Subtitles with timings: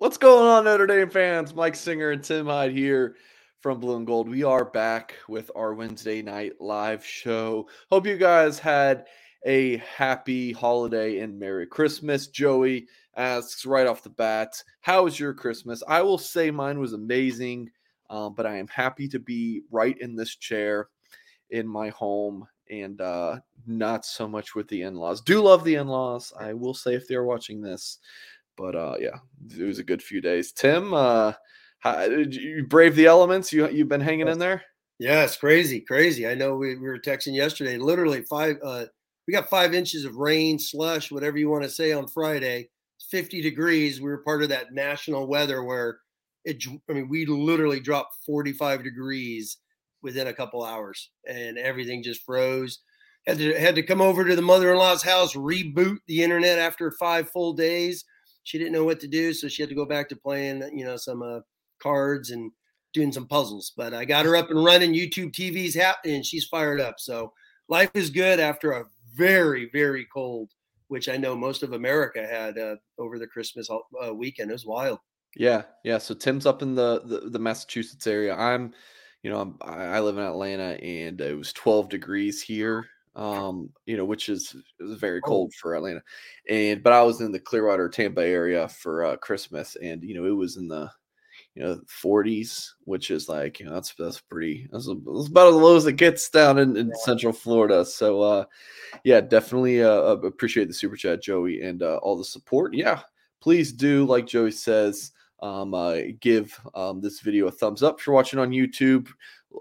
[0.00, 1.56] What's going on, Notre Dame fans?
[1.56, 3.16] Mike Singer and Tim Hyde here
[3.58, 4.28] from Blue and Gold.
[4.28, 7.68] We are back with our Wednesday night live show.
[7.90, 9.06] Hope you guys had
[9.44, 12.28] a happy holiday and Merry Christmas.
[12.28, 15.82] Joey asks right off the bat, How was your Christmas?
[15.88, 17.68] I will say mine was amazing,
[18.08, 20.90] um, but I am happy to be right in this chair
[21.50, 25.20] in my home and uh, not so much with the in laws.
[25.22, 26.32] Do love the in laws.
[26.38, 27.98] I will say if they're watching this.
[28.58, 29.18] But uh, yeah,
[29.56, 30.52] it was a good few days.
[30.52, 31.32] Tim, uh,
[31.78, 33.52] how, did you brave the elements?
[33.52, 34.62] You you've been hanging in there?
[34.98, 36.26] Yeah, it's crazy, crazy.
[36.26, 37.78] I know we, we were texting yesterday.
[37.78, 38.56] Literally five.
[38.62, 38.86] Uh,
[39.26, 42.68] we got five inches of rain, slush, whatever you want to say on Friday.
[43.10, 44.00] 50 degrees.
[44.00, 46.00] We were part of that national weather where
[46.44, 46.62] it.
[46.90, 49.58] I mean, we literally dropped 45 degrees
[50.02, 52.80] within a couple hours, and everything just froze.
[53.26, 57.30] Had to had to come over to the mother-in-law's house, reboot the internet after five
[57.30, 58.04] full days
[58.48, 60.82] she didn't know what to do, so she had to go back to playing, you
[60.82, 61.40] know, some uh,
[61.82, 62.50] cards and
[62.94, 63.72] doing some puzzles.
[63.76, 64.94] But I got her up and running.
[64.94, 66.94] YouTube TV's happening, and she's fired up.
[66.98, 67.34] So
[67.68, 70.50] life is good after a very, very cold,
[70.86, 74.48] which I know most of America had uh, over the Christmas uh, weekend.
[74.48, 75.00] It was wild.
[75.36, 75.98] Yeah, yeah.
[75.98, 78.34] So Tim's up in the the, the Massachusetts area.
[78.34, 78.72] I'm,
[79.22, 82.86] you know, I'm, I live in Atlanta, and it was 12 degrees here
[83.18, 85.26] um, you know, which is, is very oh.
[85.26, 86.02] cold for Atlanta.
[86.48, 90.24] And but I was in the Clearwater, Tampa area for uh, Christmas, and you know,
[90.24, 90.88] it was in the
[91.54, 95.54] you know 40s, which is like you know that's that's pretty that's, that's about as
[95.54, 97.84] low as it gets down in, in Central Florida.
[97.84, 98.44] So uh,
[99.02, 102.72] yeah, definitely uh, appreciate the super chat, Joey, and uh, all the support.
[102.72, 103.00] Yeah,
[103.40, 105.12] please do like Joey says.
[105.40, 109.06] Um, uh, give um, this video a thumbs up if you're watching on YouTube.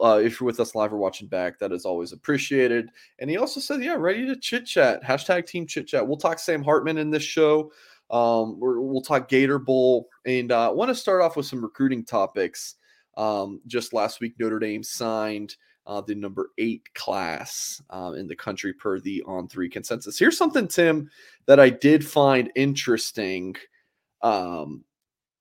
[0.02, 2.90] Uh, if you're with us live or watching back, that is always appreciated.
[3.20, 5.03] And he also said, yeah, ready to chit chat.
[5.03, 6.06] Hashtag team chit chat.
[6.06, 7.72] We'll talk Sam Hartman in this show.
[8.09, 10.09] Um, we will talk Gator Bowl.
[10.25, 12.75] And I uh, want to start off with some recruiting topics.
[13.16, 15.56] Um, just last week, Notre Dame signed
[15.88, 20.19] uh, the number eight class um, in the country per the on three consensus.
[20.19, 21.09] Here's something, Tim,
[21.46, 23.56] that I did find interesting.
[24.22, 24.84] Um,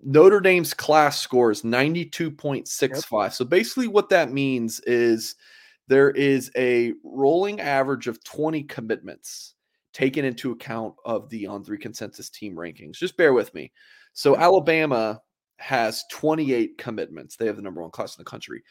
[0.02, 3.22] Notre Dame's class score is 92.65.
[3.22, 3.32] Yep.
[3.32, 5.34] So basically, what that means is
[5.88, 9.54] there is a rolling average of 20 commitments
[9.92, 12.92] taken into account of the on three consensus team rankings.
[12.94, 13.72] Just bear with me.
[14.12, 15.20] So Alabama
[15.58, 17.36] has 28 commitments.
[17.36, 18.62] They have the number one class in the country.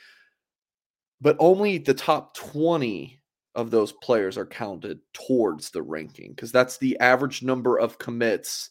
[1.22, 3.20] But only the top 20
[3.56, 8.70] of those players are counted towards the ranking because that's the average number of commits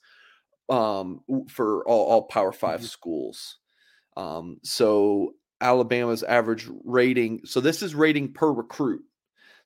[0.69, 2.87] um, for all, all Power 5 mm-hmm.
[2.87, 3.59] schools.
[4.17, 7.41] Um, so Alabama's average rating.
[7.45, 9.03] So this is rating per recruit.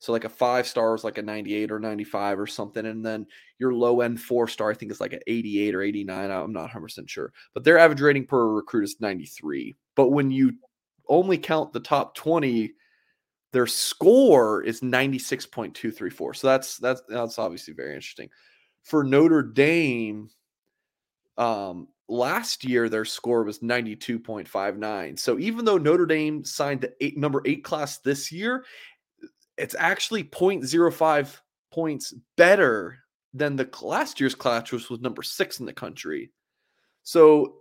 [0.00, 2.86] So like a five star is like a 98 or 95 or something.
[2.86, 3.26] And then
[3.58, 6.30] your low end four star, I think is like an 88 or 89.
[6.30, 7.32] I'm not 100% sure.
[7.52, 9.76] But their average rating per recruit is 93.
[9.96, 10.52] But when you
[11.08, 12.72] only count the top 20,
[13.52, 16.36] their score is 96.234.
[16.36, 18.28] So that's that's that's obviously very interesting.
[18.84, 20.30] For Notre Dame,
[21.38, 25.18] um, last year, their score was 92.59.
[25.18, 28.64] So even though Notre Dame signed the eight, number eight class this year,
[29.56, 31.40] it's actually 0.05
[31.72, 32.98] points better
[33.34, 36.30] than the last year's class, which was number six in the country.
[37.02, 37.54] So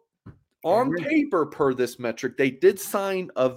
[0.63, 3.53] on paper, per this metric, they did sign a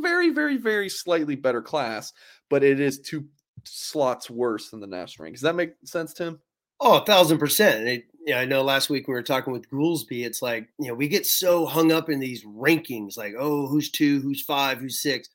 [0.00, 2.12] very, very, very slightly better class,
[2.48, 3.26] but it is two
[3.64, 5.36] slots worse than the national rank.
[5.36, 6.40] Does that make sense, Tim?
[6.78, 7.86] Oh, a thousand percent.
[7.86, 10.24] It, yeah, I know last week we were talking with Goolsby.
[10.24, 13.90] It's like, you know, we get so hung up in these rankings, like, oh, who's
[13.90, 15.28] two, who's five, who's six.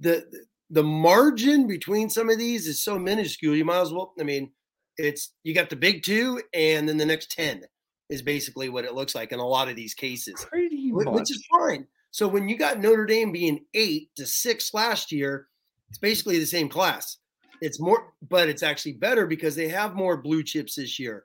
[0.00, 0.24] The
[0.68, 3.54] the margin between some of these is so minuscule.
[3.54, 4.50] You might as well, I mean,
[4.98, 7.62] it's you got the big two and then the next 10
[8.08, 10.44] is basically what it looks like in a lot of these cases.
[10.48, 11.14] Pretty which, much.
[11.14, 11.86] which is fine.
[12.10, 15.48] So when you got Notre Dame being eight to six last year,
[15.88, 17.18] it's basically the same class.
[17.60, 21.24] It's more, but it's actually better because they have more blue chips this year.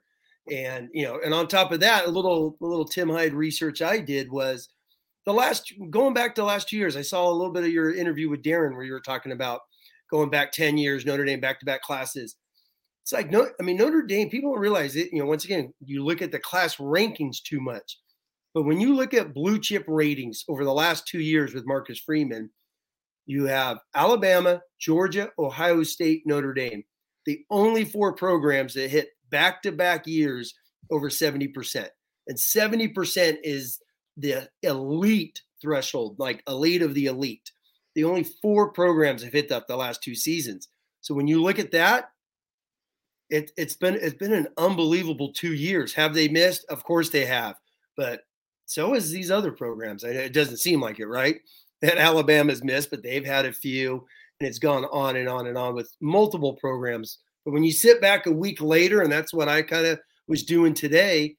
[0.50, 3.80] And you know, and on top of that, a little a little Tim Hyde research
[3.80, 4.68] I did was
[5.24, 6.96] the last going back to the last two years.
[6.96, 9.60] I saw a little bit of your interview with Darren where you were talking about
[10.10, 12.36] going back 10 years, Notre Dame back to back classes.
[13.02, 14.30] It's like no, I mean Notre Dame.
[14.30, 15.12] People don't realize it.
[15.12, 17.98] You know, once again, you look at the class rankings too much,
[18.54, 21.98] but when you look at blue chip ratings over the last two years with Marcus
[21.98, 22.50] Freeman,
[23.26, 26.84] you have Alabama, Georgia, Ohio State, Notre Dame,
[27.26, 30.54] the only four programs that hit back to back years
[30.90, 31.88] over 70%.
[32.28, 33.80] And 70% is
[34.16, 37.50] the elite threshold, like elite of the elite.
[37.94, 40.68] The only four programs have hit that the last two seasons.
[41.00, 42.10] So when you look at that,
[43.28, 45.94] it, it's been it's been an unbelievable two years.
[45.94, 46.66] Have they missed?
[46.68, 47.56] Of course they have,
[47.96, 48.20] but
[48.66, 50.04] so is these other programs.
[50.04, 51.40] It doesn't seem like it, right?
[51.80, 54.06] That Alabama's missed, but they've had a few,
[54.38, 57.18] and it's gone on and on and on with multiple programs.
[57.44, 60.44] But when you sit back a week later, and that's what I kind of was
[60.44, 61.36] doing today,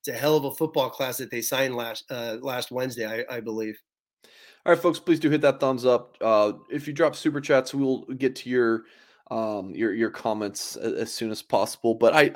[0.00, 3.36] it's a hell of a football class that they signed last uh, last Wednesday, I,
[3.36, 3.78] I believe.
[4.66, 6.16] All right, folks, please do hit that thumbs up.
[6.20, 8.84] Uh, if you drop super chats, we'll get to your
[9.30, 11.94] um, your your comments as, as soon as possible.
[11.94, 12.32] But I,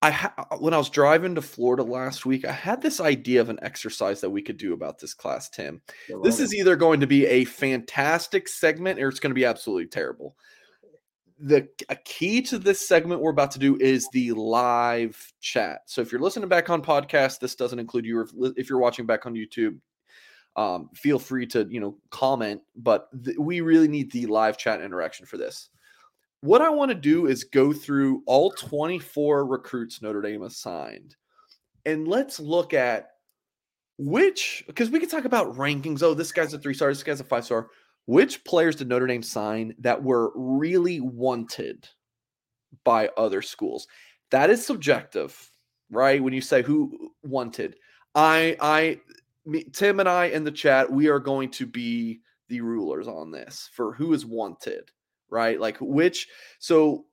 [0.00, 3.48] I ha- when I was driving to Florida last week, I had this idea of
[3.48, 5.80] an exercise that we could do about this class, Tim.
[6.22, 9.86] This is either going to be a fantastic segment or it's going to be absolutely
[9.86, 10.36] terrible.
[11.40, 15.82] The a key to this segment we're about to do is the live chat.
[15.86, 18.20] So if you're listening back on podcast, this doesn't include you.
[18.20, 19.78] If, if you're watching back on YouTube,
[20.56, 22.60] um, feel free to you know comment.
[22.76, 25.70] But th- we really need the live chat interaction for this
[26.40, 31.16] what I want to do is go through all 24 recruits Notre Dame assigned
[31.84, 33.12] and let's look at
[33.96, 36.02] which, because we can talk about rankings.
[36.02, 37.68] Oh, this guy's a three star, this guy's a five star.
[38.08, 41.88] Which players did Notre Dame sign that were really wanted
[42.84, 43.86] by other schools?
[44.30, 45.50] That is subjective,
[45.90, 46.22] right?
[46.22, 47.76] When you say who wanted,
[48.14, 49.00] I, I,
[49.44, 53.30] me, Tim and I in the chat, we are going to be the rulers on
[53.30, 54.90] this for who is wanted
[55.30, 55.60] right?
[55.60, 56.28] Like which
[56.58, 57.06] so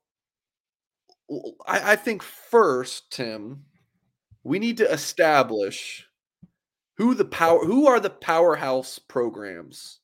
[1.65, 3.65] I, I think first, Tim,
[4.44, 6.07] we need to establish
[6.98, 10.00] who the power who are the powerhouse programs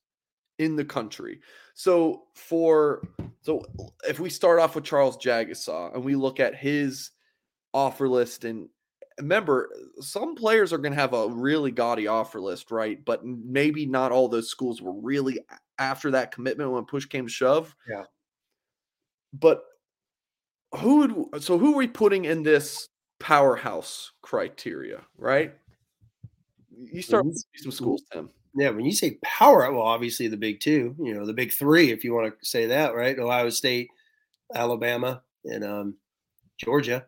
[0.61, 1.41] in the country.
[1.73, 3.01] So for
[3.41, 3.65] so
[4.07, 7.11] if we start off with Charles Jagusah and we look at his
[7.73, 8.69] offer list and
[9.17, 9.69] remember
[9.99, 13.03] some players are going to have a really gaudy offer list, right?
[13.03, 15.39] But maybe not all those schools were really
[15.79, 17.75] after that commitment when push came to shove.
[17.89, 18.03] Yeah.
[19.33, 19.63] But
[20.75, 22.87] who would so who are we putting in this
[23.19, 25.55] powerhouse criteria, right?
[26.69, 28.29] You start with some schools, Tim.
[28.53, 31.91] Yeah, when you say power, well, obviously the big two, you know, the big three,
[31.91, 33.17] if you want to say that, right?
[33.17, 33.89] Ohio State,
[34.53, 35.95] Alabama, and um,
[36.57, 37.05] Georgia.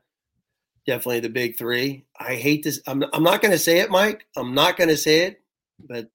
[0.86, 2.06] Definitely the big three.
[2.20, 2.82] I hate this.
[2.88, 4.26] I'm, I'm not going to say it, Mike.
[4.36, 5.42] I'm not going to say it,
[5.80, 6.10] but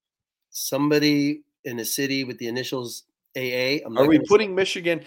[0.50, 3.04] somebody in a city with the initials
[3.36, 3.78] AA.
[3.96, 5.04] Are we putting Michigan?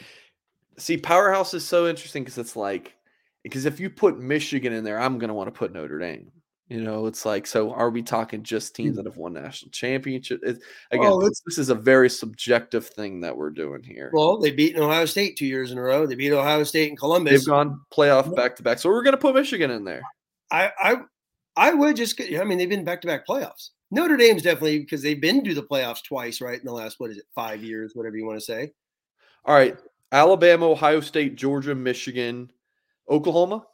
[0.77, 2.93] See, powerhouse is so interesting because it's like
[3.43, 6.31] because if you put Michigan in there, I'm going to want to put Notre Dame.
[6.71, 8.95] You know, it's like, so are we talking just teams mm.
[8.95, 10.39] that have won national championship?
[10.41, 14.09] It's, again, oh, this, this, is a very subjective thing that we're doing here.
[14.13, 16.05] Well, they beat Ohio State two years in a row.
[16.07, 17.33] They beat Ohio State and Columbus.
[17.33, 18.79] They've gone playoff back to back.
[18.79, 20.01] So we're going to put Michigan in there.
[20.49, 20.95] I, I,
[21.57, 23.71] I would just, I mean, they've been back to back playoffs.
[23.91, 26.57] Notre Dame's definitely because they've been to the playoffs twice, right?
[26.57, 28.71] In the last, what is it, five years, whatever you want to say.
[29.43, 29.75] All right.
[30.13, 32.49] Alabama, Ohio State, Georgia, Michigan,
[33.09, 33.65] Oklahoma.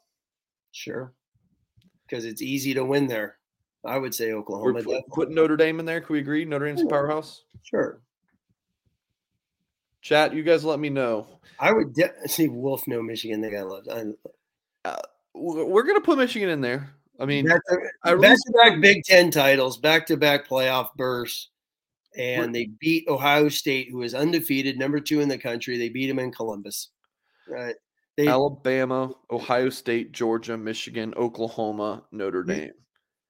[0.72, 1.14] Sure.
[2.08, 3.38] Because it's easy to win there.
[3.86, 4.82] I would say Oklahoma.
[4.86, 6.02] We're putting Notre Dame in there.
[6.02, 6.46] Can we agree?
[6.46, 7.44] Notre Dame's a powerhouse.
[7.64, 8.00] Sure.
[10.02, 11.28] Chat, you guys let me know.
[11.60, 13.42] I would de- see Wolf no Michigan.
[13.42, 13.88] They got love.
[14.86, 15.02] Uh,
[15.34, 16.94] we're gonna put Michigan in there.
[17.20, 21.50] I mean, back to back Big Ten titles, back to back playoff bursts,
[22.16, 25.78] and they beat Ohio State, who is undefeated, number two in the country.
[25.78, 26.90] They beat them in Columbus.
[27.48, 27.76] Right.
[28.18, 32.72] They, Alabama, Ohio State, Georgia, Michigan, Oklahoma, Notre Dame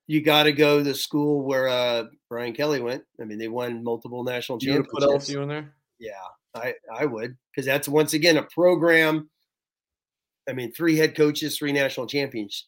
[0.08, 3.03] you got to go to the school where uh, Brian Kelly went.
[3.22, 4.94] I mean, they won multiple national you championships.
[4.94, 5.74] Put LSU in there.
[6.00, 6.13] Yeah,
[6.56, 9.29] I I would because that's once again a program.
[10.50, 12.67] I mean, three head coaches, three national champions.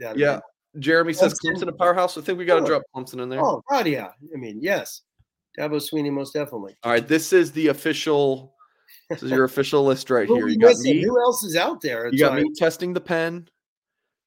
[0.00, 0.40] that- Yeah.
[0.78, 1.68] Jeremy says Clemson.
[1.68, 2.16] A powerhouse.
[2.16, 2.80] I think we got to Sure.
[2.80, 3.44] drop Clemson in there.
[3.44, 4.08] Oh God, yeah.
[4.34, 5.02] I mean, yes.
[5.58, 6.76] Dabo Swinney, most definitely.
[6.84, 8.54] All right, this is the official.
[9.10, 10.48] This is your official list right here.
[10.48, 10.96] You got missing?
[10.96, 11.02] me.
[11.02, 12.08] Who else is out there?
[12.10, 13.48] You got like- me testing the pen,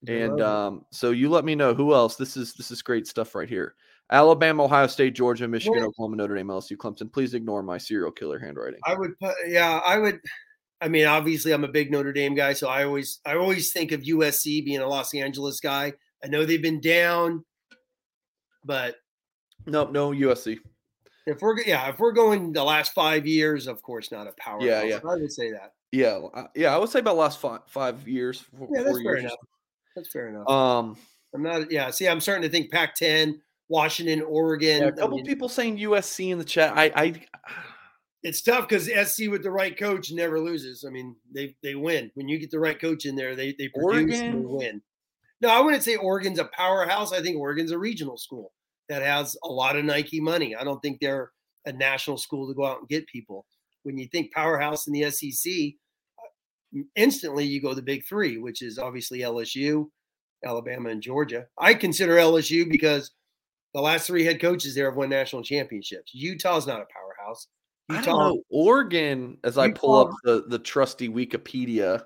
[0.07, 2.15] and um, so you let me know who else.
[2.17, 3.75] This is this is great stuff right here.
[4.11, 5.85] Alabama, Ohio State, Georgia, Michigan, Yeah.
[5.85, 7.11] Oklahoma, Notre Dame, LSU, Clemson.
[7.11, 8.81] Please ignore my serial killer handwriting.
[8.85, 10.19] I would put yeah, I would
[10.81, 13.93] I mean, obviously I'm a big Notre Dame guy, so I always I always think
[13.93, 15.93] of USC being a Los Angeles guy.
[16.21, 17.45] I know they've been down,
[18.65, 18.97] but
[19.65, 20.59] Nope, no USC.
[21.25, 24.63] If we're yeah, if we're going the last five years, of course not a powerhouse.
[24.65, 24.83] yeah.
[24.83, 24.99] yeah.
[25.03, 25.73] I would say that.
[25.91, 26.73] Yeah, uh, yeah.
[26.73, 28.41] I would say about last five five years.
[28.57, 29.19] Four, Yeah, that's fair years.
[29.21, 29.37] enough.
[29.95, 30.49] That's fair enough.
[30.49, 30.97] Um,
[31.33, 33.39] I'm not yeah, see, I'm starting to think Pac-10,
[33.69, 34.81] Washington, Oregon.
[34.81, 36.73] yeah, a I couple mean, people saying USC in the chat.
[36.77, 37.13] I, I,
[38.23, 40.83] it's tough because SC with the right coach never loses.
[40.87, 43.35] I mean, they they win when you get the right coach in there.
[43.35, 44.81] They they produce and they win.
[45.41, 47.11] No, I wouldn't say Oregon's a powerhouse.
[47.11, 48.53] I think Oregon's a regional school
[48.93, 50.55] that has a lot of Nike money.
[50.55, 51.31] I don't think they're
[51.65, 53.47] a national school to go out and get people.
[53.81, 55.51] When you think powerhouse in the SEC,
[56.19, 59.87] uh, instantly you go the big three, which is obviously LSU,
[60.45, 61.47] Alabama, and Georgia.
[61.57, 63.09] I consider LSU because
[63.73, 66.13] the last three head coaches there have won national championships.
[66.13, 67.47] Utah's not a powerhouse.
[67.89, 68.43] I Utah, don't know.
[68.51, 72.03] Oregon, as I pull up the the trusty Wikipedia.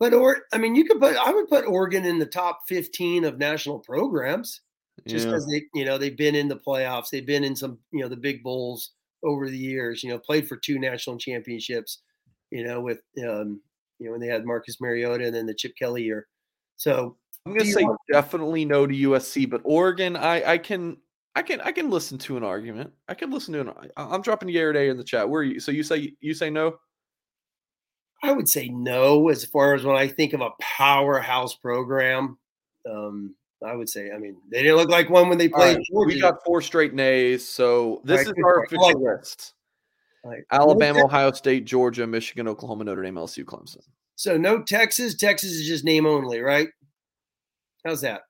[0.00, 3.24] but or I mean, you could put I would put Oregon in the top fifteen
[3.24, 4.60] of national programs
[5.06, 5.32] just yeah.
[5.32, 8.08] because they you know they've been in the playoffs, they've been in some you know
[8.08, 8.92] the big bowls
[9.24, 10.02] over the years.
[10.02, 12.02] You know, played for two national championships.
[12.50, 13.60] You know, with um,
[13.98, 16.26] you know when they had Marcus Mariota and then the Chip Kelly year.
[16.76, 20.98] So I'm gonna say want- definitely no to USC, but Oregon, I I can
[21.34, 22.92] I can I can listen to an argument.
[23.08, 23.72] I can listen to an.
[23.96, 25.28] I'm dropping Garrett A in the chat.
[25.28, 25.60] Where are you?
[25.60, 26.76] So you say you say no?
[28.22, 32.38] I would say no as far as when I think of a powerhouse program.
[32.88, 33.34] Um,
[33.66, 35.76] I would say, I mean, they didn't look like one when they played.
[35.92, 37.46] right, we got four straight nays.
[37.48, 38.72] So this Right, is our point.
[38.72, 39.54] I like official list:
[40.24, 43.82] Like, Alabama, no Ohio State, Georgia, Michigan, Oklahoma, Notre Dame, LSU, Clemson.
[44.16, 45.16] So no Texas.
[45.16, 46.68] Texas is just name only, right?
[47.84, 48.22] How's that?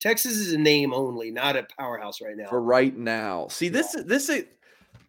[0.00, 2.48] Texas is a name only, not a powerhouse right now.
[2.48, 4.44] For right now, see this is this is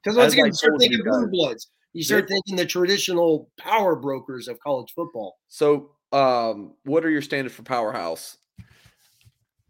[0.03, 1.69] Because once again, you start thinking blue bloods.
[1.93, 5.37] You start this- thinking the traditional power brokers of college football.
[5.47, 8.37] So, um, what are your standards for powerhouse?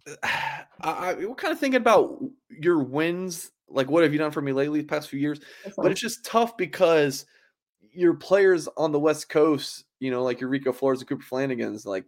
[0.23, 3.51] I, I, we're kind of thinking about your wins.
[3.67, 5.39] Like, what have you done for me lately the past few years?
[5.77, 7.25] But it's just tough because
[7.91, 11.85] your players on the West Coast, you know, like your Rico Flores and Cooper Flanagan's,
[11.85, 12.05] like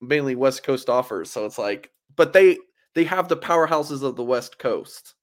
[0.00, 1.30] mainly West Coast offers.
[1.30, 2.58] So it's like, but they
[2.94, 5.14] they have the powerhouses of the West Coast.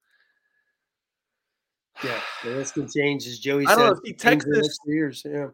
[2.03, 3.81] yeah, the can change, as Joey I said.
[3.81, 4.01] don't know.
[4.05, 4.79] See, change in the Texas.
[4.85, 5.25] years.
[5.25, 5.47] Yeah.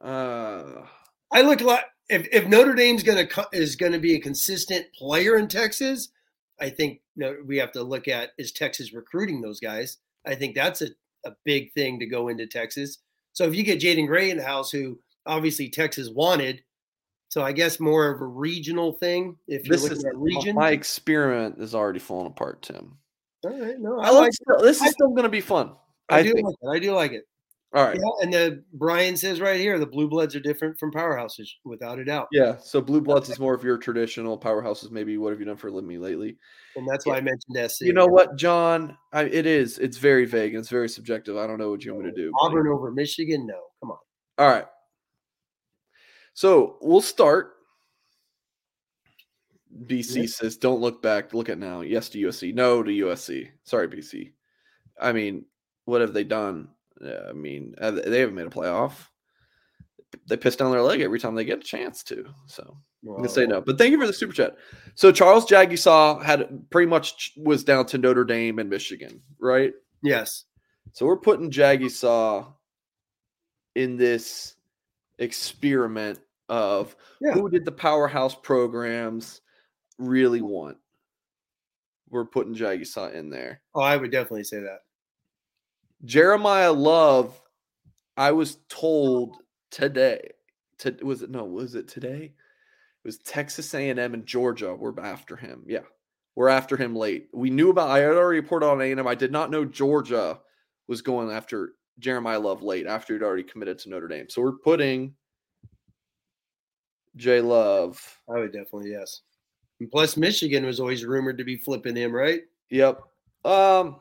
[0.00, 0.86] Uh,
[1.32, 4.86] I look like if, if Notre Dame's going to is going to be a consistent
[4.94, 6.08] player in Texas,
[6.60, 9.98] I think you know, we have to look at is Texas recruiting those guys.
[10.26, 10.88] I think that's a,
[11.24, 12.98] a big thing to go into Texas.
[13.32, 16.62] So if you get Jaden Gray in the house, who obviously Texas wanted,
[17.28, 19.36] so I guess more of a regional thing.
[19.48, 22.96] If this is at region, my experiment is already falling apart, Tim.
[23.44, 24.32] all right, no, I I like.
[24.46, 25.72] like, this I- is still going to be fun.
[26.10, 26.46] I, I, do think.
[26.46, 26.68] like it.
[26.68, 27.26] I do like it.
[27.74, 27.96] All right.
[27.96, 31.98] Yeah, and the Brian says right here, the blue bloods are different from powerhouses, without
[31.98, 32.28] a doubt.
[32.30, 32.56] Yeah.
[32.58, 34.92] So Blue Bloods is more of your traditional powerhouses.
[34.92, 36.36] Maybe what have you done for me lately?
[36.76, 37.80] And that's why I mentioned SC.
[37.80, 38.96] You know what, John?
[39.12, 39.78] I, it is.
[39.78, 41.36] It's very vague and it's very subjective.
[41.36, 42.30] I don't know what you want me to do.
[42.40, 42.52] buddy.
[42.52, 43.44] Auburn over Michigan?
[43.44, 43.98] No, come on.
[44.38, 44.66] All right.
[46.32, 47.54] So we'll start.
[49.86, 50.22] BC Yeah.
[50.22, 50.26] Mm-hmm.
[50.26, 51.34] says, "Don't look back.
[51.34, 51.80] Look at now.
[51.80, 52.54] Yes to USC.
[52.54, 53.48] No to USC.
[53.64, 54.32] Sorry, BC.
[55.00, 55.44] I mean,
[55.86, 56.68] what have they done?
[57.02, 58.92] Uh, I mean, uh, they haven't made a playoff.
[60.28, 62.24] They piss down their leg every time they get a chance to.
[62.46, 63.60] So I'm gonna say no.
[63.60, 64.56] But thank you for the super chat.
[64.94, 69.72] So Charles Jagusah had pretty much was down to Notre Dame and Michigan, right?
[70.02, 70.44] Yes.
[70.92, 72.46] So we're putting Jagusah
[73.74, 74.54] in this
[75.18, 77.32] experiment of Yeah.
[77.32, 79.40] who did the powerhouse programs
[79.98, 80.76] really want.
[82.08, 83.62] We're putting Jagusah in there.
[83.74, 84.83] Oh, I would definitely say that.
[86.04, 87.40] Jeremiah Love,
[88.16, 89.36] I was told
[89.70, 90.30] today.
[90.78, 91.44] To, was it no?
[91.44, 92.32] Was it today?
[93.04, 94.74] It was Texas A&M and Georgia.
[94.74, 95.62] We're after him.
[95.66, 95.80] Yeah,
[96.34, 97.28] we're after him late.
[97.32, 97.90] We knew about.
[97.90, 99.06] I had already reported on A&M.
[99.06, 100.40] I did not know Georgia
[100.88, 104.28] was going after Jeremiah Love late after he'd already committed to Notre Dame.
[104.28, 105.14] So we're putting
[107.16, 108.00] J Love.
[108.28, 109.22] I would definitely yes.
[109.80, 112.42] And plus, Michigan was always rumored to be flipping him, right?
[112.70, 113.00] Yep.
[113.44, 113.96] Um,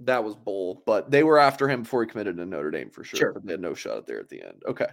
[0.00, 0.82] that was bull.
[0.86, 3.18] But they were after him before he committed to Notre Dame for sure.
[3.18, 3.32] Sure.
[3.32, 4.62] But they had no shot there at the end.
[4.66, 4.86] Okay.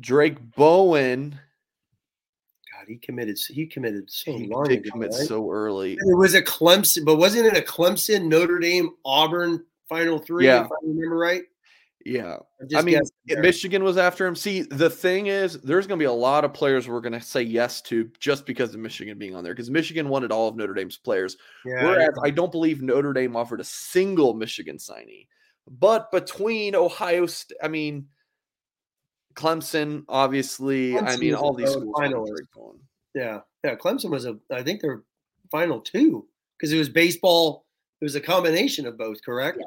[0.00, 1.30] Drake Bowen.
[1.30, 3.38] God, he committed.
[3.48, 4.90] He committed so He long did ago.
[4.92, 5.26] commit right?
[5.26, 5.94] so early.
[5.94, 10.46] It was a Clemson, but wasn't it a Clemson, Notre Dame, Auburn final three?
[10.46, 10.64] Yeah.
[10.64, 11.42] If I remember right.
[12.04, 12.38] Yeah.
[12.74, 13.00] I mean.
[13.28, 14.34] Eh, Michigan was after him.
[14.34, 17.20] See, the thing is, there's going to be a lot of players we're going to
[17.20, 20.56] say yes to just because of Michigan being on there because Michigan wanted all of
[20.56, 21.36] Notre Dame's players.
[21.64, 25.26] yeah, Whereas I don't believe Notre Dame offered a single Michigan signee.
[25.68, 28.06] But between Ohio State, I mean,
[29.34, 31.86] Clemson, obviously, I mean, all these schools.
[31.86, 32.28] wanted finalist.
[32.28, 32.78] Drake Bowen.
[33.14, 33.74] yeah, yeah.
[33.76, 34.36] Clemson was a.
[34.50, 35.02] I think they're
[35.50, 36.26] final two
[36.58, 37.66] because it was baseball.
[38.00, 39.22] It was a combination of both.
[39.24, 39.58] Correct.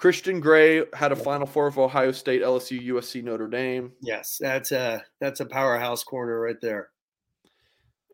[0.00, 3.92] Christian Gray had a Final Four of Ohio State, LSU, USC, Notre Dame.
[4.00, 6.88] Yes, that's a that's a powerhouse corner right there.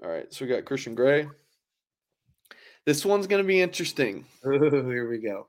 [0.02, 1.28] All right, so we got Christian Gray.
[2.86, 4.24] This one's going to be interesting.
[4.44, 5.46] Ooh, here we go.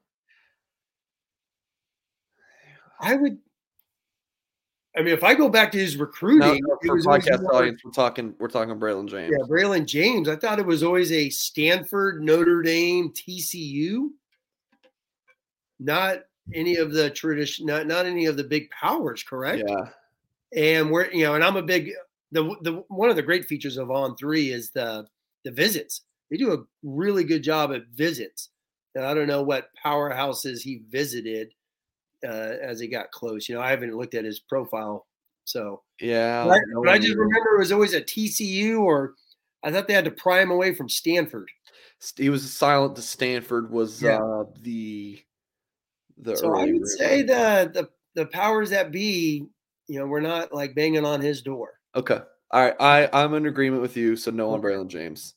[3.01, 3.39] I would.
[4.95, 7.89] I mean, if I go back to his recruiting, was always podcast more- audience, we're
[7.89, 9.31] talking we're talking Braylon James.
[9.31, 10.29] Yeah, Braylon James.
[10.29, 14.09] I thought it was always a Stanford, Notre Dame, TCU.
[15.79, 16.19] Not
[16.53, 19.63] any of the tradition, not not any of the big powers, correct?
[19.67, 19.89] yeah.
[20.55, 21.91] And we're you know, and I'm a big
[22.31, 25.05] the the one of the great features of On Three is the
[25.43, 26.01] the visits.
[26.31, 28.49] They do a really good job at visits.
[28.95, 31.53] And I don't know what powerhouses he visited
[32.25, 33.47] uh, as he got close.
[33.47, 35.05] You know, I haven't looked at his profile,
[35.45, 36.45] so Yeah.
[36.45, 39.13] but no but I just remember it was always a TCU or
[39.63, 41.49] I thought they had to pry him away from Stanford.
[42.17, 44.17] he was silent to Stanford was Yeah.
[44.23, 45.21] uh the
[46.17, 49.45] the So I would say the the the powers that be,
[49.87, 51.73] you know, we're not like banging on his door.
[51.95, 52.19] Okay.
[52.51, 52.75] All right.
[52.79, 54.15] I, I'm in agreement with you.
[54.15, 54.69] So no on Okay.
[54.69, 55.35] Braylon James.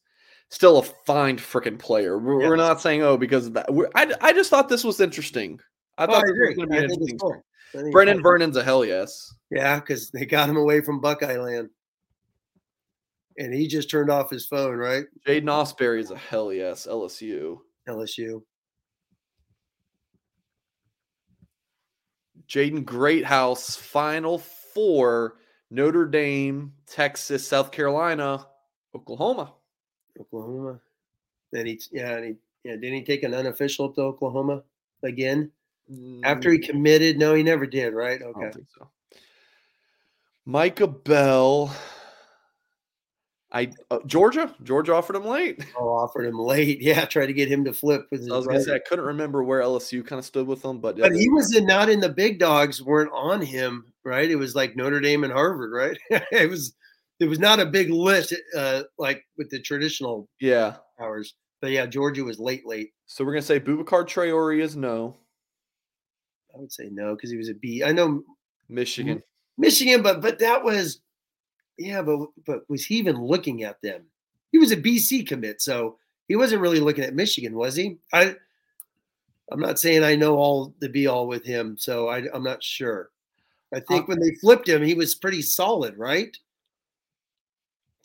[0.50, 2.18] Still a fine freaking player.
[2.18, 3.72] We're, we're not saying, oh, because of that.
[3.72, 5.60] We're, I, I just thought this was interesting.
[5.99, 6.49] I Oh, thought I this agree.
[6.49, 7.18] was going to be I an think it's interesting.
[7.18, 7.44] cool.
[7.75, 8.22] I it's Brenan.
[8.22, 9.32] Vernon's a hell yes.
[9.50, 11.68] Yeah, because they got him away from Buckeye Land.
[13.38, 15.04] And he just turned off his phone, right?
[15.26, 16.86] Jaiden Ausberry is a hell yes.
[16.90, 17.58] LSU.
[17.88, 18.43] LSU.
[22.50, 25.36] Jaden Greathouse, Final Four,
[25.71, 28.45] Notre Dame, Texas, South Carolina,
[28.93, 29.54] Oklahoma.
[30.19, 30.80] Oklahoma.
[31.52, 32.34] And he yeah, and he
[32.65, 34.65] yeah, didn't he take an unofficial up to Oklahoma
[35.04, 35.52] again?
[36.25, 37.19] After he Mm, committed?
[37.19, 38.21] No, he never did, right?
[38.21, 38.52] Okay.
[38.76, 38.89] so.
[40.45, 41.75] Micah Bell.
[43.52, 44.54] I uh, Georgia.
[44.63, 45.65] Georgia offered him late.
[45.78, 46.80] Oh, offered him late.
[46.80, 48.75] Yeah, tried to get him to flip with his I was gonna say.
[48.75, 51.67] I couldn't remember where LSU kind of stood with them, but, But he was in,
[51.67, 54.30] not in the big dogs weren't on him, right?
[54.30, 55.99] It was like Notre Dame and Harvard, right?
[56.30, 56.75] it was
[57.19, 60.76] it was not a big list uh, like with the traditional yeah.
[60.99, 61.34] powers.
[61.60, 62.93] But yeah, Georgia was late, late.
[63.06, 65.17] So we're gonna say Boubacar Traore is no.
[66.54, 67.84] I would say no because he was a B.
[67.84, 68.23] I know
[68.69, 69.23] Michigan.
[69.58, 71.00] Michigan, but but that was
[71.80, 74.02] yeah, but but was he even looking at them?
[74.52, 75.97] He was a BC commit, so
[76.28, 77.99] he wasn't really looking at Michigan, was he?
[78.12, 78.34] I
[79.50, 82.62] I'm not saying I know all the be all with him, so I, I'm not
[82.62, 83.10] sure.
[83.75, 86.36] I uh, think when they flipped him, he was pretty solid, right?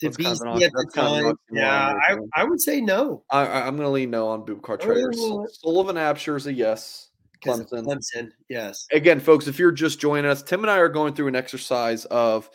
[0.00, 2.16] To That's kind of an BC at the that's kind of an time, yeah, I.
[2.34, 3.22] I would say no.
[3.30, 5.12] I, I, I'm gonna lean no on Boubacar Traore.
[5.14, 5.46] Oh.
[5.50, 7.10] Sullivan Absher is a yes.
[7.44, 7.84] Clemson.
[7.84, 8.86] Clemson, yes.
[8.92, 12.04] again, folks, if you're just joining us, Tim and I are going through an exercise
[12.06, 12.50] of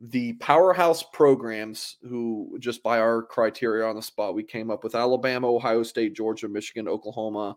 [0.00, 4.94] the powerhouse programs who, just by our criteria on the spot, we came up with
[4.94, 7.56] Alabama, Ohio State, Georgia, Michigan, Oklahoma.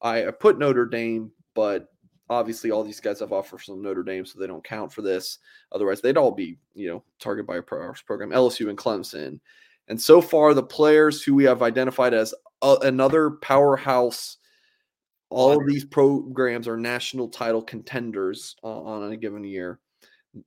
[0.00, 1.88] I, I put Notre Dame, but
[2.30, 5.38] obviously all these guys have offers from Notre Dame, so they don't count for this.
[5.72, 9.38] Otherwise, they'd all be, you know, targeted by a powerhouse program, LSU and Clemson.
[9.88, 14.38] And so far, the players who we have identified as uh, another powerhouse
[15.30, 19.80] all of these programs are national title contenders uh, on a given year.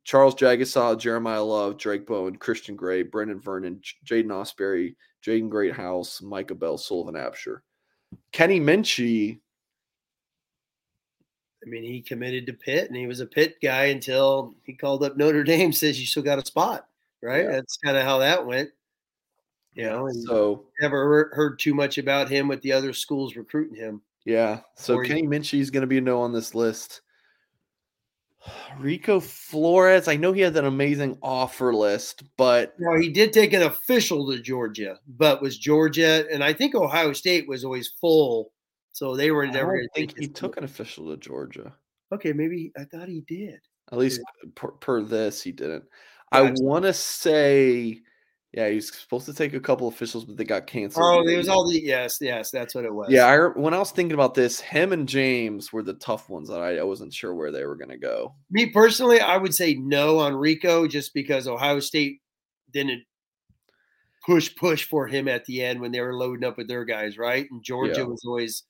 [0.04, 4.96] Charles Jagusah, Jeremiah Love, Drake Bowen, Christian Gray, Brendan Vernon, Jaiden Ausberry,
[5.26, 7.60] Jaden Greathouse, Micah Bell, Sullivan Absher.
[8.32, 9.40] Kenny Minchey,
[11.66, 15.04] I mean, he committed to Pitt, and he was a Pitt guy until he called
[15.04, 15.74] up Notre Dame.
[15.74, 16.88] Says you still got a spot,
[17.22, 17.44] right?
[17.44, 17.52] Yeah.
[17.52, 18.70] That's kind of how that went.
[19.74, 23.36] You know, and so never heard- heard too much about him with the other schools
[23.36, 24.02] recruiting him.
[24.26, 27.02] yeah, so Kenny Minchey is going to be a no on this list.
[28.80, 33.54] Rico Flores, I know he had an amazing offer list, but Now he did take
[33.54, 38.52] an official to Georgia, but was Georgia and I think Ohio State was always full,
[38.94, 39.78] so they were never.
[39.78, 41.74] don't think he took an official to Georgia.
[42.12, 43.60] Okay, maybe I thought he did.
[43.92, 44.22] At least
[44.56, 45.86] per, per this, he didn't.
[46.32, 48.02] I want to say
[48.54, 51.06] Yeah, he's supposed to take a couple officials, but they got canceled.
[51.06, 53.12] Oh, it was all the yes, yes, that's what it was.
[53.12, 56.48] Yeah, I, when I was thinking about this, him and James were the tough ones
[56.50, 58.34] that I, I wasn't sure where they were going to go.
[58.50, 62.22] Me personally, I would say no on Rico just because Ohio State
[62.72, 63.04] didn't
[64.26, 67.18] push push for him at the end when they were loading up with their guys,
[67.18, 67.46] right?
[67.52, 68.04] And Georgia Yeah.
[68.08, 68.64] was always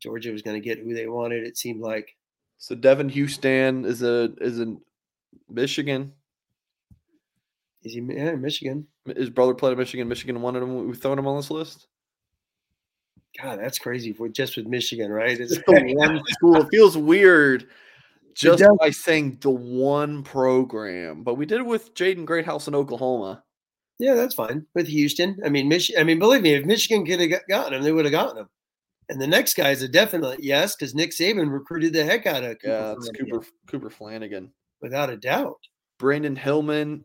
[0.00, 1.46] Georgia was going to get who they wanted.
[1.46, 2.16] It seemed like
[2.58, 4.80] So Devin Houston is a is in
[5.48, 6.12] Michigan.
[7.82, 8.86] Is he yeah, Michigan?
[9.16, 10.08] His brother played at Michigan.
[10.08, 10.86] Michigan wanted him.
[10.86, 11.86] We've thrown him on this list.
[13.40, 15.38] God, that's crazy for just with Michigan, right?
[15.38, 16.56] It's the one school.
[16.56, 17.68] It feels weird
[18.34, 23.44] just by saying the one program, but we did it with Jaden Greathouse in Oklahoma.
[23.98, 25.38] Yeah, that's fine with Houston.
[25.44, 28.06] I mean, Mich- I mean, believe me, if Michigan could have gotten him, they would
[28.06, 28.48] have gotten him.
[29.10, 32.44] And the next guy is a definite yes because Nick Saban recruited the heck out
[32.44, 35.58] of Cooper Yeah, it's Cooper Cooper Flanagan, without a doubt.
[35.98, 37.04] Brandyn Hillman.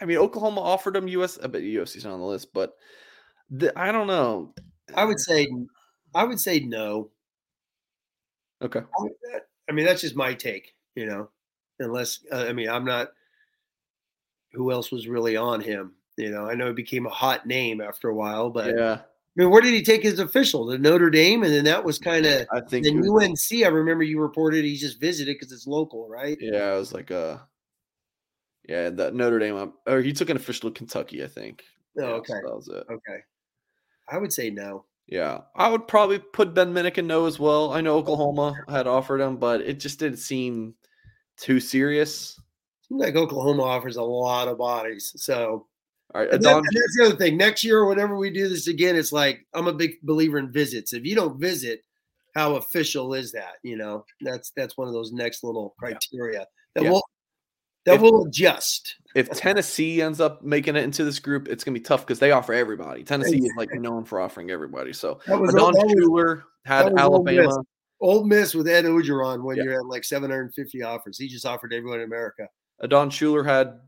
[0.00, 1.38] I mean, Oklahoma offered him US.
[1.38, 2.74] I bet USC's not on the list, but
[3.50, 4.54] the, I don't know.
[4.94, 5.48] I would say,
[6.14, 7.10] I would say no.
[8.62, 8.80] Okay.
[9.68, 11.30] I mean, that's just my take, you know.
[11.78, 13.12] Unless, uh, I mean, I'm not.
[14.52, 15.92] Who else was really on him?
[16.16, 18.98] You know, I know it became a hot name after a while, but Yeah,
[19.40, 20.66] I mean, where did he take his official?
[20.66, 22.84] The Notre Dame, and then that was kind of I think.
[22.84, 23.64] the UNC.
[23.64, 26.36] I remember you reported he just visited because it's local, right?
[26.40, 27.48] Yeah, it was like a.
[28.70, 29.56] Yeah, that Notre Dame.
[29.56, 31.64] um, Or he took an official Kentucky, I think.
[31.98, 32.84] Oh, Yeah, so okay, that was it.
[32.88, 33.18] okay.
[34.08, 34.84] I would say no.
[35.08, 37.72] Yeah, I would probably put Ben Minich in no as well.
[37.72, 40.74] I know Oklahoma had offered him, but it just didn't seem
[41.36, 42.38] too serious.
[42.82, 45.66] Seems like Oklahoma offers a lot of bodies, so
[46.14, 47.36] All right, And, that- and that's the other thing.
[47.36, 50.52] Next year, or whenever we do this again, it's like I'm a big believer in
[50.52, 50.92] visits.
[50.92, 51.82] If you don't visit,
[52.36, 53.54] how official is that?
[53.64, 56.90] You know, that's that's one of those next little criteria that Yeah.
[56.90, 57.02] will
[57.86, 58.96] that If- will adjust.
[59.14, 62.30] if Tennessee ends up making it into this group, it's gonna be tough because they
[62.32, 63.02] offer everybody.
[63.04, 64.92] Tennessee is like known for offering everybody.
[64.92, 67.38] So Don was, Adon that was Shuler had that was Miss.
[67.38, 67.64] Alabama.
[68.02, 69.64] Ole Miss with Ed Orgeron when Yeah.
[69.64, 71.18] you're at like 750 offers.
[71.18, 72.48] He just offered everyone in America.
[72.82, 73.78] Adon Shuler had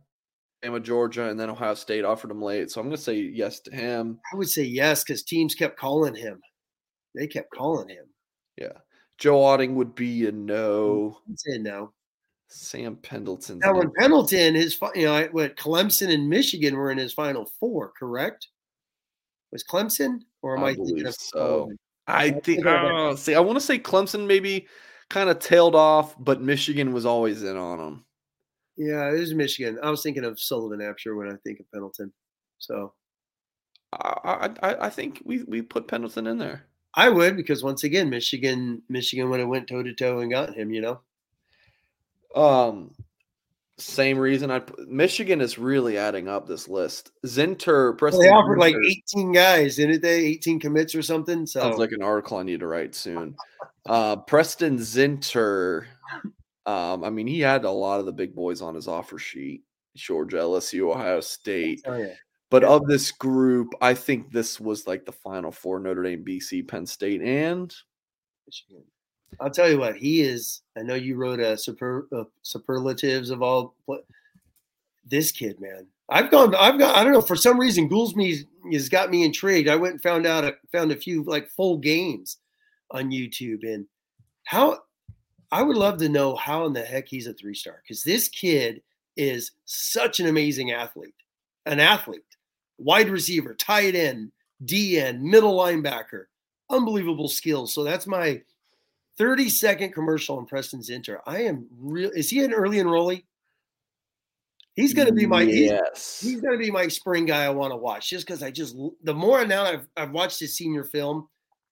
[0.63, 2.71] Alabama, Georgia, and then Ohio State offered him late.
[2.71, 4.21] So I'm gonna say yes to him.
[4.33, 6.41] I would say yes because teams kept calling him.
[7.15, 8.05] They kept calling him.
[8.57, 8.73] Yeah.
[9.19, 11.19] Joe Otting would be a no.
[11.31, 11.93] I'd say no.
[12.53, 13.59] Sam Pendleton.
[13.59, 17.93] Now, when Pendleton, his you know what Clemson and Michigan were in his final four,
[17.99, 18.49] correct?
[19.51, 21.71] Was Clemson or am I I, thinking of so.
[22.07, 24.67] I I think oh, see, I want to say Clemson maybe
[25.09, 28.05] kind of tailed off, but Michigan was always in on them.
[28.77, 29.79] Yeah, it was Michigan.
[29.83, 32.13] I was thinking of Sullivan Absher when I think of Pendleton.
[32.59, 32.95] So
[33.93, 36.67] I, I I- I think we we put Pendleton in there.
[36.95, 40.55] I would because once again, Michigan, Michigan would have went toe to toe and got
[40.55, 40.71] him.
[40.73, 41.01] You know,
[42.35, 42.95] Um,
[43.79, 47.11] same reason I Michigan is really adding up this list.
[47.27, 50.25] Zinter, Well, they offered like 18 guys, didn't they?
[50.27, 51.47] 18 commits or something.
[51.47, 53.35] So Sounds like an article I need to write soon.
[53.87, 55.87] Uh, Preston Zinter.
[56.65, 59.65] Um, I mean, he had a lot of the big boys on his offer sheet:
[59.97, 61.83] Georgia, LSU, Ohio State.
[61.87, 62.15] oh, yeah.
[62.51, 62.69] But Yeah.
[62.69, 66.87] of this group, I think this was like the final four: Notre Dame, BC, Penn
[66.87, 67.75] State, and
[68.47, 68.85] Michigan.
[69.41, 70.63] I'll tell you what he is.
[70.77, 73.75] I know you wrote a super uh, superlatives of all.
[73.87, 74.05] What
[75.05, 75.87] this kid, man.
[76.09, 76.55] I've gone.
[76.55, 76.97] I've got.
[76.97, 77.21] I don't know.
[77.23, 79.69] For some reason, Goolsby has got me intrigued.
[79.69, 80.45] I went and found out.
[80.45, 82.39] a- Found a few like full games
[82.91, 83.87] on YouTube, and
[84.45, 84.79] how.
[85.51, 88.27] I would love to know how in the heck he's a three star because this
[88.29, 88.81] kid
[89.19, 91.15] is such an amazing athlete,
[91.67, 92.23] an athlete,
[92.79, 94.33] wide receiver, tight end,
[94.65, 96.25] DN, middle linebacker,
[96.71, 97.75] unbelievable skills.
[97.75, 98.41] So that's my
[99.19, 101.19] 30 second commercial on Preston's Zinter.
[101.27, 102.11] I am real.
[102.11, 103.25] Is he an early enrollee?
[104.75, 105.45] He's going to be my.
[105.45, 106.21] he's- yes.
[106.23, 108.77] He's going to be my spring guy I want to watch just because I just
[109.03, 111.29] the more now I've I've watched his senior film,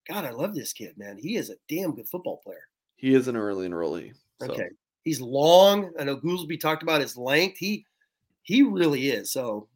[0.09, 1.17] God, I love this kid, man.
[1.19, 2.69] He is a damn good football player.
[2.97, 4.13] He is an early enrollee.
[4.43, 4.51] So.
[4.51, 4.69] Okay,
[5.05, 5.91] he's long.
[5.99, 7.57] I know Goolsby talked about his length.
[7.59, 7.87] He
[8.43, 9.33] he really is.
[9.33, 9.69] So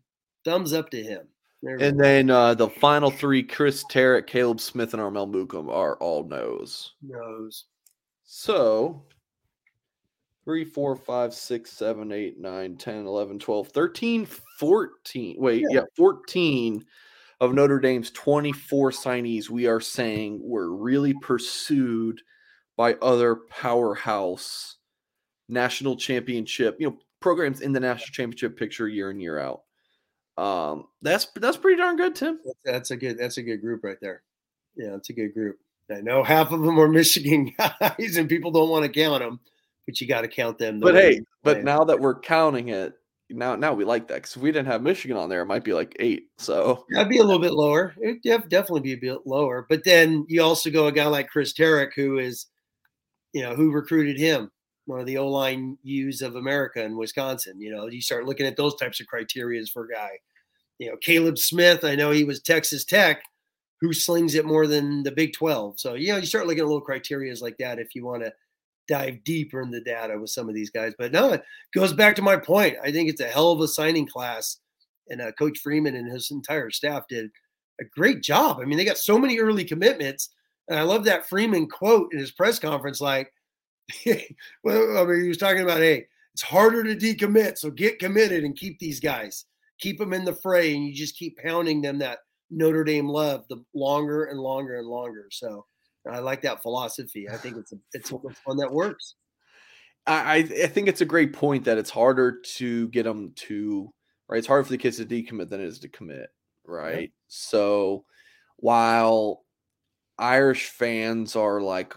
[0.44, 1.26] thumbs up to him.
[1.66, 6.24] And then uh, the final three: Chris Terek, Caleb Smith, and Armel Mukam are all
[6.24, 6.92] no's.
[7.02, 7.64] knows.
[8.24, 9.04] So
[10.44, 14.26] 3, 4, 5, 6, 7, 8, 9, 10, 11, 12, 13,
[14.58, 15.36] 14.
[15.38, 15.80] Wait, Yeah.
[15.80, 16.84] yeah, 14
[17.40, 22.20] of Notre Dame's 24 signees we are saying were really pursued
[22.76, 24.76] by other powerhouse
[25.48, 29.63] national championship, you know, programs in the national championship picture year in year out.
[30.36, 32.40] Um, that's that's pretty darn good, Tim.
[32.64, 33.18] That's, a good.
[33.18, 34.22] That's a good group right there.
[34.76, 35.58] Yeah, it's a good group.
[35.90, 39.40] I know half of them are Michigan guys, and people don't want to count them,
[39.86, 40.80] but you got to count them.
[40.80, 42.94] the But hey, but now that we're counting it,
[43.30, 45.64] now now we like that because if we didn't have Michigan on there, it might
[45.64, 46.28] be like eight.
[46.38, 47.94] So that'd be a little bit lower.
[48.02, 49.66] It'd definitely be a bit lower.
[49.68, 52.46] But then you also go a guy like Chris Terek, who is,
[53.32, 54.50] you know, who recruited him,
[54.86, 57.60] one of the O line U's of America in Wisconsin.
[57.60, 60.10] You know, you start looking at those types of criterias for a guy.
[60.78, 63.22] You know, Caleb Smith, I know he was Texas Tech,
[63.80, 65.78] who slings it more than the Big 12.
[65.78, 68.32] So, you know, you start looking at little criterias like that if you want to
[68.88, 70.92] dive deeper in the data with some of these guys.
[70.98, 71.42] But no, it
[71.74, 72.76] goes back to my point.
[72.82, 74.58] I think it's a hell of a signing class,
[75.08, 77.30] and uh, Coach Freeman and his entire staff did
[77.80, 78.58] a great job.
[78.60, 80.30] I mean, they got so many early commitments,
[80.68, 83.00] and I love that Freeman quote in his press conference.
[83.00, 83.32] Like,
[84.64, 88.44] well, I mean, he was talking about, hey, it's harder to decommit, so get committed
[88.44, 89.44] and keep these guys,
[89.78, 92.18] keep them in the fray, and you just keep pounding them that
[92.50, 95.28] Notre Dame love the longer and longer and longer.
[95.30, 95.64] So
[96.10, 97.28] I like that philosophy.
[97.28, 99.14] I think it's a, it's one that works.
[100.06, 103.92] I I think it's a great point that it's harder to get them to
[104.28, 104.38] right.
[104.38, 106.28] It's harder for the kids to decommit than it is to commit,
[106.66, 107.10] right?
[107.28, 108.04] So
[108.56, 109.44] while
[110.18, 111.94] Irish fans are like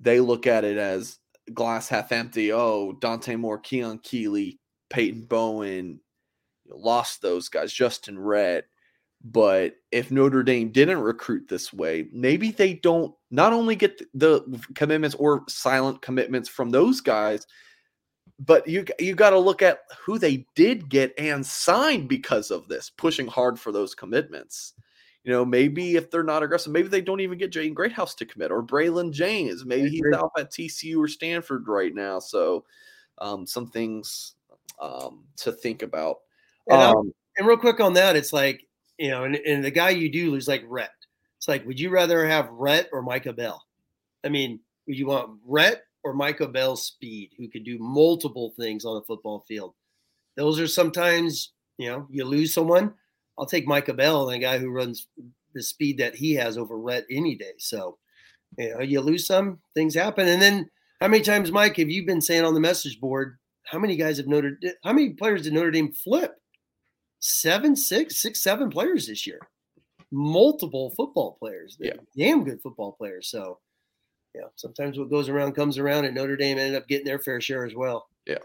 [0.00, 1.18] they look at it as
[1.52, 2.52] glass half empty.
[2.52, 4.58] Oh, Dante Moore, Keon Keeley,
[4.90, 6.00] Peyton Bowen,
[6.68, 7.72] lost those guys.
[7.72, 8.66] Justin Rhett.
[9.24, 14.62] But if Notre Dame didn't recruit this way, maybe they don't not only get the
[14.74, 17.46] commitments or silent commitments from those guys,
[18.38, 22.68] but you you got to look at who they did get and signed because of
[22.68, 24.74] this, pushing hard for those commitments.
[25.26, 28.24] You know, maybe if they're not aggressive, maybe they don't even get Jaden Greathouse to
[28.24, 29.64] commit or Braylon James.
[29.64, 32.20] Maybe he's out at TCU or Stanford right now.
[32.20, 32.64] So,
[33.18, 34.34] um, some things
[34.80, 36.18] um, to think about.
[36.68, 38.66] And, um, and real quick on that, it's like
[38.98, 40.90] you know, and, and the guy you do lose like Rhett.
[41.38, 43.64] It's like, would you rather have Rhett or Micah Bell?
[44.24, 48.84] I mean, would you want Rhett or Micah Bell speed, who could do multiple things
[48.84, 49.74] on the football field?
[50.36, 52.94] Those are sometimes, you know, you lose someone.
[53.38, 55.08] I'll take Micah Bell and a guy who runs
[55.54, 57.52] the speed that he has over Rhett any day.
[57.58, 57.98] So,
[58.58, 60.28] you know, you lose some, things happen.
[60.28, 60.70] And then
[61.00, 64.18] how many times, Mike, have you been saying on the message board, how many guys
[64.18, 66.34] have Notre how many players did Notre Dame flip?
[67.20, 69.40] seven, six, six, seven players this year.
[70.12, 71.76] Multiple football players.
[71.80, 71.94] Yeah.
[72.16, 73.28] Damn good football players.
[73.30, 73.58] So,
[74.34, 77.40] yeah, sometimes what goes around comes around, and Notre Dame ended up getting their fair
[77.40, 78.06] share as well.
[78.26, 78.38] Yeah.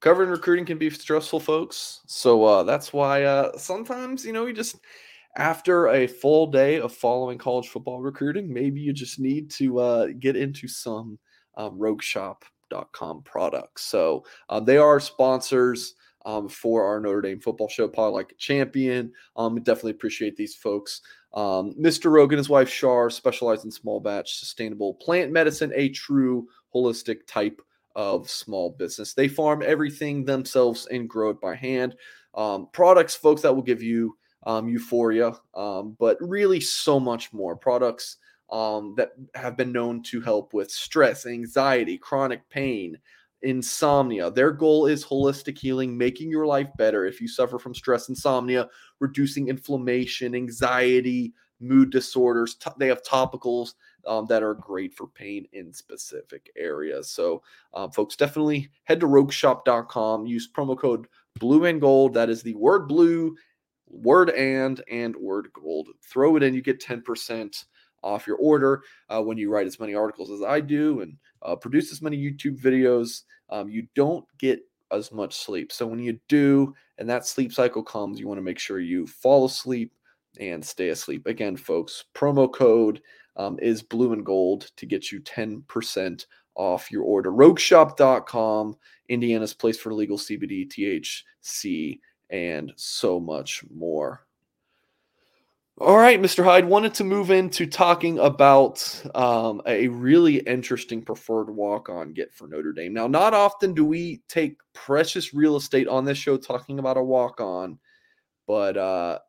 [0.00, 2.02] Covering recruiting can be stressful, folks.
[2.06, 4.76] So uh, that's why uh, sometimes, you know, you just,
[5.36, 10.06] after a full day of following college football recruiting, maybe you just need to uh,
[10.18, 11.18] get into some
[11.56, 13.86] um, rogueshop.com products.
[13.86, 18.36] So uh, they are sponsors um, for our Notre Dame football show, Pod Like a
[18.36, 19.12] Champion.
[19.36, 21.00] Um, definitely appreciate these folks.
[21.34, 22.10] Um, Mr.
[22.10, 27.26] Rogan, and his wife Shar, specialize in small batch sustainable plant medicine, a true holistic
[27.26, 27.60] type
[27.98, 29.12] of small business.
[29.12, 31.96] They farm everything themselves and grow it by hand.
[32.32, 37.56] Um, products, folks, that will give you um, euphoria, um, but really so much more.
[37.56, 38.18] Products
[38.52, 42.96] um, that have been known to help with stress, anxiety, chronic pain,
[43.42, 44.30] insomnia.
[44.30, 48.68] Their goal is holistic healing, making your life better if you suffer from stress, insomnia,
[49.00, 52.56] reducing inflammation, anxiety, mood disorders.
[52.78, 53.74] they have topicals
[54.06, 57.10] um, that are great for pain in specific areas.
[57.10, 57.42] So,
[57.74, 61.06] um, folks, definitely head to rogueshop.com, use promo code
[61.38, 62.14] blue and gold.
[62.14, 63.36] That is the word blue,
[63.88, 65.88] word and, and word gold.
[66.02, 67.64] Throw it in, you get 10%
[68.02, 71.56] off your order uh, when you write as many articles as I do and uh,
[71.56, 73.22] produce as many YouTube videos.
[73.50, 75.72] Um, you don't get as much sleep.
[75.72, 79.06] So when you do, and that sleep cycle comes, you want to make sure you
[79.06, 79.92] fall asleep
[80.40, 81.26] and stay asleep.
[81.26, 83.00] Again, folks, promo code
[83.38, 87.30] um, is blue and gold to get you 10% off your order.
[87.30, 88.76] Rogueshop.com,
[89.08, 94.26] Indiana's place for legal CBD, THC, and so much more.
[95.80, 96.42] All right, Mr.
[96.42, 102.34] Hyde, wanted to move into talking about um, a really interesting preferred walk on get
[102.34, 102.92] for Notre Dame.
[102.92, 107.02] Now, not often do we take precious real estate on this show talking about a
[107.02, 107.78] walk on,
[108.48, 109.20] but uh,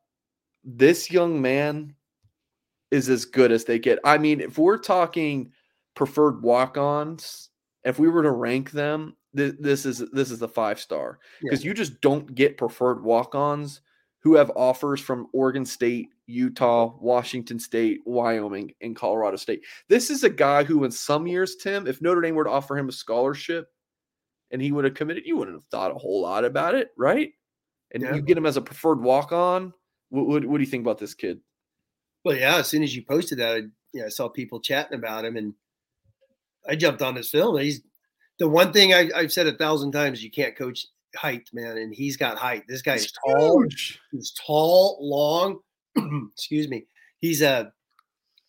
[0.63, 1.93] this young man
[2.91, 3.99] is as good as they get.
[4.03, 5.51] I mean, if we're talking
[5.95, 7.49] preferred walk ons,
[7.83, 11.63] if we were to rank them, th- this is this is the five star because
[11.63, 11.69] yeah.
[11.69, 13.81] you just don't get preferred walk ons
[14.21, 19.63] who have offers from Oregon State, Utah, Washington State, Wyoming, and Colorado State.
[19.87, 22.77] This is a guy who, in some years, Tim, if Notre Dame were to offer
[22.77, 23.69] him a scholarship
[24.51, 27.31] and he would have committed, you wouldn't have thought a whole lot about it, right?
[27.91, 28.13] And yeah.
[28.13, 29.73] you get him as a preferred walk on.
[30.09, 31.39] What, what, what, do you think about this kid?
[32.29, 34.93] Well, yeah, as soon as you posted that, I, you know, I saw people chatting
[34.93, 35.51] about him and
[36.69, 37.57] I jumped on his film.
[37.57, 37.81] He's
[38.37, 41.91] the one thing I, have said a thousand times you can't coach height, man, and
[41.91, 42.65] he's got height.
[42.67, 43.63] This guy's tall.
[43.63, 43.99] Huge.
[44.11, 45.61] He's tall, long.
[46.31, 46.85] excuse me.
[47.17, 47.73] He's a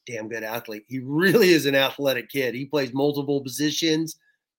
[0.07, 0.85] damn good athlete.
[0.87, 2.55] He really is an athletic kid.
[2.55, 4.17] He plays multiple positions.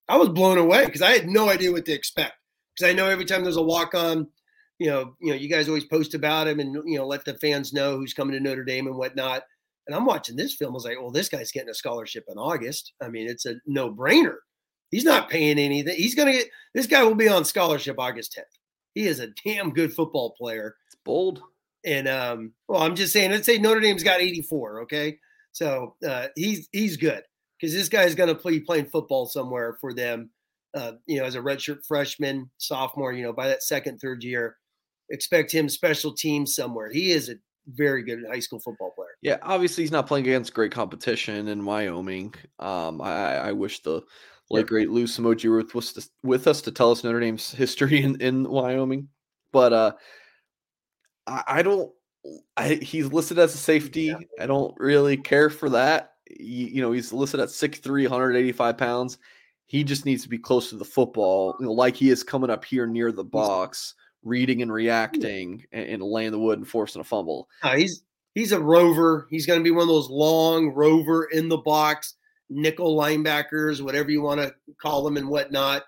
[0.09, 2.33] I was blown away because I had no idea what to expect.
[2.75, 4.27] Because I know every time there's a walk on,
[4.81, 7.35] you know, you know, you guys always post about him and you know let the
[7.35, 9.43] fans know who's coming to Notre Dame and whatnot.
[9.85, 10.71] And I'm watching this film.
[10.71, 12.93] I was like, well, this guy's getting a scholarship in August.
[12.99, 14.37] I mean, it's a no brainer.
[14.89, 15.95] He's not paying anything.
[15.95, 18.57] He's going to get this guy will be on scholarship August 10th.
[18.95, 20.75] He is a damn good football player.
[20.87, 21.43] It's bold.
[21.85, 24.81] And um, well, I'm just saying, let's say Notre Dame's got 84.
[24.81, 25.19] Okay.
[25.51, 27.21] So uh, he's he's good
[27.59, 30.31] because this guy's going to be playing football somewhere for them.
[30.73, 33.13] Uh, you know, as a redshirt freshman, sophomore.
[33.13, 34.55] You know, by that second, third year,
[35.11, 36.89] expect him special teams somewhere.
[36.89, 37.35] He is a
[37.67, 39.09] very good high school football player.
[39.21, 42.33] Yeah, obviously he's not playing against great competition in Wyoming.
[42.59, 44.01] Um, I, I wish the
[44.49, 48.49] late great Lou Somogyi was with us to tell us Notre Dame's history in, in
[48.49, 49.07] Wyoming,
[49.51, 49.91] but uh,
[51.27, 51.91] I, I don't.
[52.55, 54.03] I, he's listed as a safety.
[54.03, 54.17] Yeah.
[54.39, 56.13] I don't really care for that.
[56.29, 59.17] You, you, know, he's listed at 6'3", 185 pounds.
[59.65, 62.51] He just needs to be close to the football, you know, like he is coming
[62.51, 67.01] up here near the box reading and reacting and, and laying the wood and forcing
[67.01, 67.47] a fumble.
[67.63, 68.03] Uh, he's
[68.35, 69.27] he's a rover.
[69.29, 72.15] He's going to be one of those long rover in the box
[72.49, 75.83] nickel linebackers, whatever you want to call them and whatnot.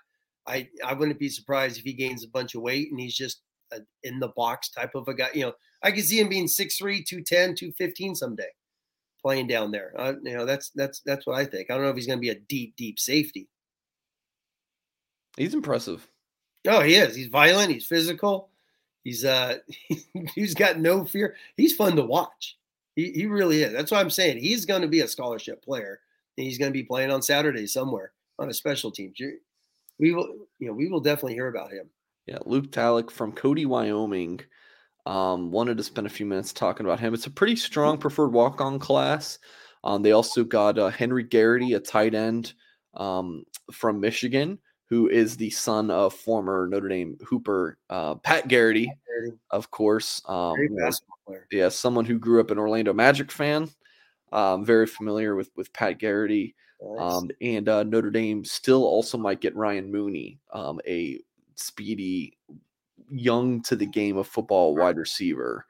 [0.46, 3.42] I I wouldn't be surprised if he gains a bunch of weight and he's just
[4.02, 5.30] in the box type of a guy.
[5.34, 8.48] You know, I could see him being 6'3", 210, 215 someday,
[9.22, 9.92] playing down there.
[9.96, 11.70] Uh, you know, that's that's that's what I think.
[11.70, 13.48] I don't know if he's going to be a deep deep safety.
[15.36, 16.08] He's impressive.
[16.66, 17.14] Oh, he is.
[17.14, 17.70] He's violent.
[17.70, 18.48] He's physical.
[19.02, 19.58] He's uh,
[20.34, 21.36] he's got no fear.
[21.56, 22.56] He's fun to watch.
[22.96, 23.72] He he really is.
[23.72, 24.38] That's what I'm saying.
[24.38, 26.00] He's going to be a scholarship player.
[26.36, 29.12] And he's going to be playing on Saturday somewhere on a special team.
[29.98, 31.88] We will, you know, we will definitely hear about him.
[32.26, 34.40] Yeah, Luke Talich from Cody, Wyoming.
[35.06, 37.12] Um, wanted to spend a few minutes talking about him.
[37.12, 39.38] It's a pretty strong preferred walk-on class.
[39.84, 42.54] Um, they also got uh, Henry Garrity, a tight end
[42.94, 44.58] um, from Michigan,
[44.94, 48.88] who is the son of former Notre Dame Hooper uh, Pat Garrity,
[49.50, 50.22] of course.
[50.26, 50.54] Um,
[51.50, 53.68] yeah, someone who grew up an Orlando Magic fan.
[54.30, 56.54] Um, very familiar with with Pat Garrity.
[56.80, 57.12] Nice.
[57.12, 61.18] Um, and uh, Notre Dame still also might get Ryan Mooney, um, a
[61.56, 62.38] speedy,
[63.10, 65.66] young to the game of football wide receiver,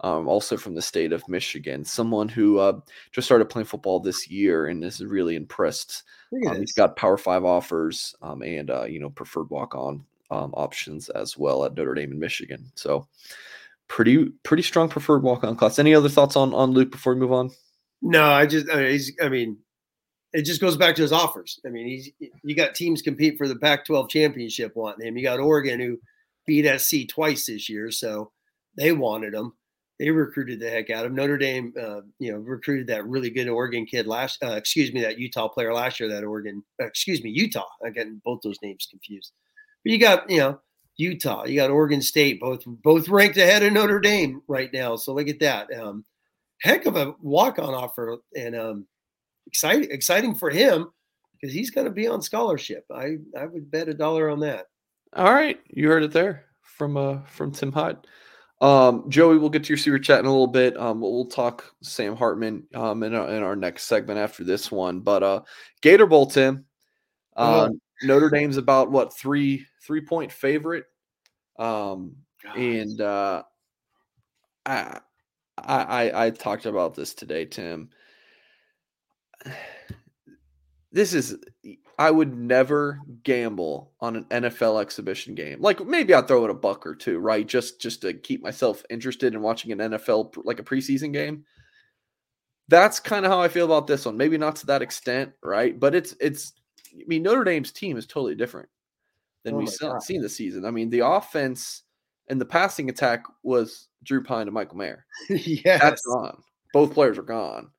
[0.00, 1.84] um, also from the state of Michigan.
[1.84, 2.80] Someone who uh,
[3.12, 6.04] just started playing football this year and is really impressed.
[6.46, 10.52] Um, he's got Power Five offers um, and uh, you know preferred walk on um,
[10.54, 12.70] options as well at Notre Dame and Michigan.
[12.74, 13.06] So
[13.88, 15.78] pretty pretty strong preferred walk on class.
[15.78, 17.50] Any other thoughts on on Luke before we move on?
[18.02, 19.58] No, I just I mean, he's I mean
[20.32, 21.58] it just goes back to his offers.
[21.66, 22.10] I mean, he's
[22.42, 25.16] you got teams compete for the Pac-12 championship wanting him.
[25.16, 25.98] You got Oregon who
[26.46, 28.30] beat SC twice this year, so
[28.76, 29.54] they wanted him
[29.98, 31.72] they recruited the heck out of Notre Dame.
[31.78, 34.42] Uh, you know, recruited that really good Oregon kid last.
[34.42, 36.08] Uh, excuse me, that Utah player last year.
[36.08, 36.62] That Oregon.
[36.80, 37.66] Uh, excuse me, Utah.
[37.84, 39.32] I'm getting both those names confused.
[39.84, 40.60] But you got you know
[40.96, 41.44] Utah.
[41.44, 42.40] You got Oregon State.
[42.40, 44.96] Both both ranked ahead of Notre Dame right now.
[44.96, 45.72] So look at that.
[45.72, 46.04] Um,
[46.60, 48.86] heck of a walk on offer and um,
[49.46, 50.88] exciting exciting for him
[51.32, 52.84] because he's going to be on scholarship.
[52.94, 54.66] I I would bet a dollar on that.
[55.14, 57.96] All right, you heard it there from uh from Tim Hyde.
[58.60, 60.76] Um, Joey, we'll get to your super chat in a little bit.
[60.76, 64.70] Um, we'll, we'll talk Sam Hartman um, in, our, in our next segment after this
[64.70, 65.00] one.
[65.00, 65.42] But uh,
[65.80, 66.64] Gator Bowl, Tim,
[67.36, 67.78] uh, oh.
[68.02, 70.84] Notre Dame's about what three three point favorite,
[71.58, 72.16] um,
[72.56, 73.42] and uh,
[74.66, 75.00] I,
[75.56, 77.90] I I talked about this today, Tim.
[80.90, 81.36] This is
[81.98, 85.60] I would never gamble on an NFL exhibition game.
[85.60, 87.46] Like maybe I'd throw in a buck or two, right?
[87.46, 91.44] Just just to keep myself interested in watching an NFL like a preseason game.
[92.68, 94.16] That's kind of how I feel about this one.
[94.16, 95.78] Maybe not to that extent, right?
[95.78, 96.52] But it's it's
[96.94, 98.68] I mean Notre Dame's team is totally different
[99.42, 99.68] than oh we've
[100.00, 100.64] seen this season.
[100.64, 101.82] I mean, the offense
[102.28, 105.04] and the passing attack was Drew Pyne and Michael Mayer.
[105.28, 106.42] yeah, that's gone.
[106.72, 107.70] Both players are gone.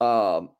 [0.00, 0.50] Um,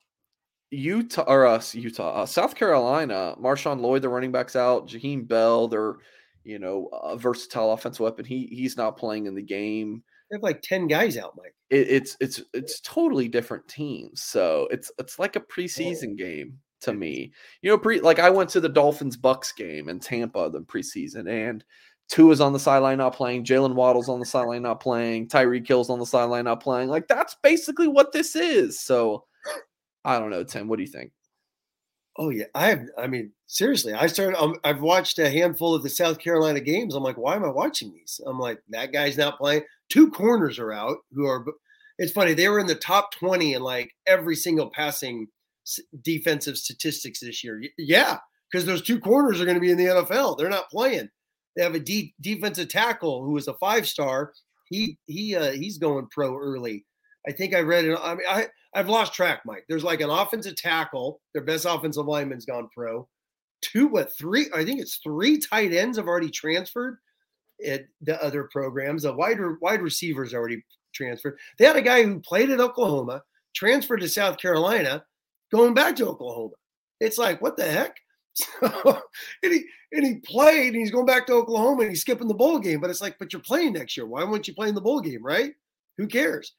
[0.70, 5.68] Utah or uh, Utah, uh, South Carolina, Marshawn Lloyd, the running backs out, Jaheim Bell,
[5.68, 5.96] they're
[6.44, 8.24] you know a versatile offensive weapon.
[8.24, 10.02] He he's not playing in the game.
[10.30, 11.54] They have like ten guys out, Mike.
[11.70, 14.22] It, it's it's it's totally different teams.
[14.22, 17.32] So it's it's like a preseason game to me.
[17.62, 21.28] You know, pre like I went to the Dolphins Bucks game in Tampa the preseason,
[21.28, 21.64] and
[22.08, 23.44] Tua is on the sideline not playing.
[23.44, 25.28] Jaylen Waddle's on the sideline not playing.
[25.28, 26.88] Tyreek Hill's on the sideline not playing.
[26.88, 28.80] Like that's basically what this is.
[28.80, 29.24] So
[30.04, 30.68] I don't know, Tim.
[30.68, 31.12] What do you think?
[32.18, 32.86] Oh yeah, I have.
[32.98, 34.40] I mean, seriously, I started.
[34.40, 36.94] Um, I've watched a handful of the South Carolina games.
[36.94, 38.20] I'm like, why am I watching these?
[38.26, 39.62] I'm like, that guy's not playing.
[39.88, 40.98] Two corners are out.
[41.12, 41.44] Who are?
[41.98, 42.34] It's funny.
[42.34, 45.28] They were in the top 20 in like every single passing
[46.02, 47.62] defensive statistics this year.
[47.78, 48.18] Yeah,
[48.50, 50.36] because those two corners are going to be in the NFL.
[50.36, 51.08] They're not playing.
[51.56, 54.32] They have a de- defensive tackle who is a five star.
[54.68, 56.86] He he uh, he's going pro early.
[57.26, 57.98] I think I read it.
[58.00, 59.64] I mean, I I've lost track, Mike.
[59.68, 61.20] There's like an offensive tackle.
[61.34, 63.08] Their best offensive lineman's gone pro.
[63.62, 64.46] Two, what three?
[64.54, 66.98] I think it's three tight ends have already transferred
[67.66, 69.02] at the other programs.
[69.02, 70.62] The wide wide receivers already
[70.94, 71.38] transferred.
[71.58, 73.22] They had a guy who played at Oklahoma,
[73.54, 75.04] transferred to South Carolina,
[75.52, 76.54] going back to Oklahoma.
[77.00, 77.96] It's like what the heck?
[78.32, 79.02] So,
[79.42, 82.32] and he and he played, and he's going back to Oklahoma, and he's skipping the
[82.32, 82.80] bowl game.
[82.80, 84.06] But it's like, but you're playing next year.
[84.06, 85.52] Why wouldn't you play in the bowl game, right?
[85.98, 86.54] Who cares?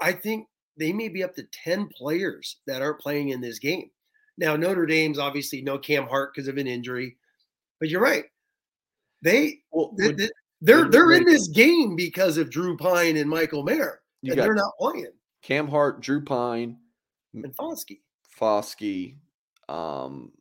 [0.00, 3.90] I think they may be up to 10 players that aren't playing in this game.
[4.36, 7.16] Now, Notre Dame's obviously no Cam Hart because of an injury,
[7.78, 8.24] but you're right.
[9.22, 10.28] They well, would, they,
[10.60, 14.72] they're they're in this game because of Drew Pyne and Michael Mayer, and they're not
[14.78, 15.12] playing.
[15.42, 16.76] Cam Hart, Drew Pyne,
[17.32, 18.00] and Foskey.
[18.38, 19.16] Foskey.
[19.68, 20.32] Um,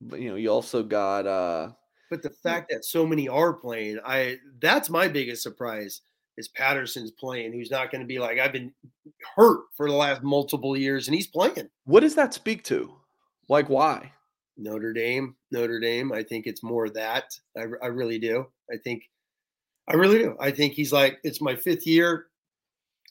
[0.00, 1.70] but you know, you also got uh
[2.10, 6.02] but the fact that so many are playing, I that's my biggest surprise
[6.42, 8.72] is Patterson's playing, who's not going to be like, I've been
[9.36, 11.68] hurt for the last multiple years, and he's playing.
[11.84, 12.92] What does that speak to?
[13.48, 14.12] Like, why?
[14.56, 16.12] Notre Dame, Notre Dame.
[16.12, 17.32] I think it's more that.
[17.56, 18.46] I, I really do.
[18.72, 19.04] I think,
[19.88, 20.36] I really do.
[20.40, 22.26] I think he's like, it's my fifth year.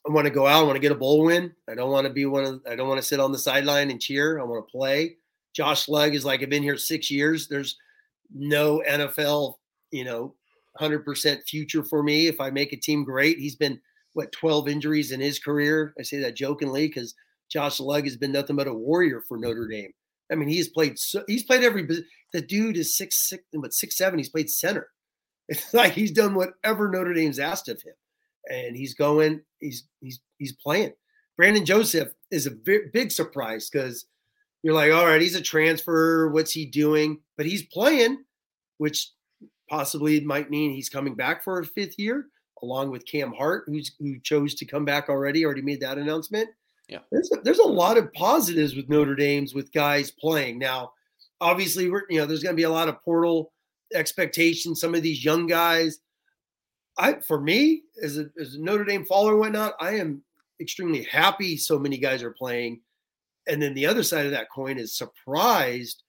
[0.06, 0.64] I want to go out.
[0.64, 1.54] I want to get a bowl win.
[1.70, 3.92] I don't want to be one of, I don't want to sit on the sideline
[3.92, 4.40] and cheer.
[4.40, 5.16] I want to play.
[5.56, 7.48] Josh Lugg is like, I've been here six years.
[7.48, 7.78] There's
[8.34, 9.56] no NFL,
[9.92, 10.36] you know,
[10.80, 13.38] 100% future for me if I make a team great.
[13.38, 13.80] He's been,
[14.14, 15.94] what, 12 injuries in his career.
[16.00, 17.16] I say that jokingly because
[17.50, 19.72] Josh Lugg has been nothing but a warrior for Notre mm-hmm.
[19.72, 19.94] Dame.
[20.32, 21.86] I mean, he's played, so, he's played every,
[22.32, 24.88] the dude is six, six, but six, seven, he's played center.
[25.50, 27.96] It's like he's done whatever Notre Dame's asked of him.
[28.48, 30.94] And he's going, he's, he's, he's playing.
[31.36, 34.06] Brandon Joseph is a big, big surprise because
[34.64, 36.30] you're like, all right, he's a transfer.
[36.30, 37.20] What's he doing?
[37.36, 38.24] But he's playing,
[38.78, 39.12] which
[39.72, 42.28] Possibly it might mean he's coming back for a fifth year,
[42.62, 46.50] along with Cam Hart, who's who chose to come back already, already made that announcement.
[46.90, 47.00] Yeah.
[47.10, 50.60] There's a, there's a lot of positives with Notre Dame's with guys playing.
[50.60, 50.92] Now,
[51.40, 53.54] obviously, we're you know, there's gonna be a lot of portal
[53.94, 56.00] expectations, some of these young guys.
[56.98, 60.22] I for me, as a as a Notre Dame follower and whatnot, I am
[60.60, 62.82] extremely happy so many guys are playing.
[63.48, 66.04] And then the other side of that coin is surprised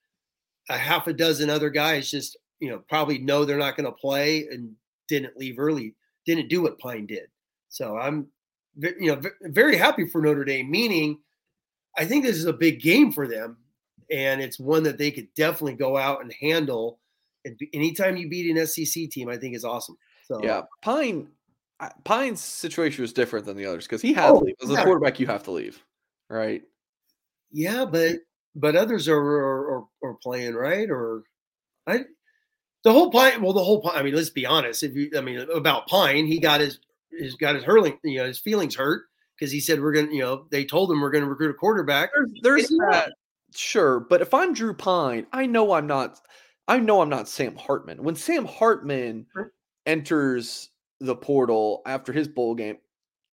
[0.68, 3.92] a half a dozen other guys just you know, probably know they're not going to
[3.92, 4.72] play and
[5.08, 7.26] didn't leave early, didn't do what Pyne did.
[7.68, 8.28] So I'm,
[8.80, 10.70] you know, very happy for Notre Dame.
[10.70, 11.18] Meaning,
[11.98, 13.56] I think this is a big game for them,
[14.12, 17.00] and it's one that they could definitely go out and handle.
[17.44, 19.98] And anytime you beat an SEC team, I think is awesome.
[20.26, 21.28] So yeah, Pyne.
[22.04, 24.54] Pyne's situation was different than the others because he had oh, to leave.
[24.62, 25.84] As a quarterback, you have to leave,
[26.30, 26.62] right?
[27.50, 28.18] Yeah, but
[28.54, 31.24] but others are are, are, are playing right, or
[31.88, 32.04] I
[32.84, 33.42] the whole Pyne.
[33.42, 33.96] Well, the whole Pyne.
[33.96, 34.82] I mean, let's be honest.
[34.82, 36.80] If you, I mean, about Pyne, he got his,
[37.10, 39.04] he's got his hurling, you know, his feelings hurt
[39.36, 42.10] because he said we're gonna, you know, they told him we're gonna recruit a quarterback.
[42.14, 43.12] There's, there's that,
[43.54, 46.18] sure, but if I'm Drew Pyne, I know I'm not.
[46.68, 48.02] I know I'm not Sam Hartman.
[48.02, 49.52] When Sam Hartman sure.
[49.84, 50.70] enters
[51.00, 52.78] the portal after his bowl game,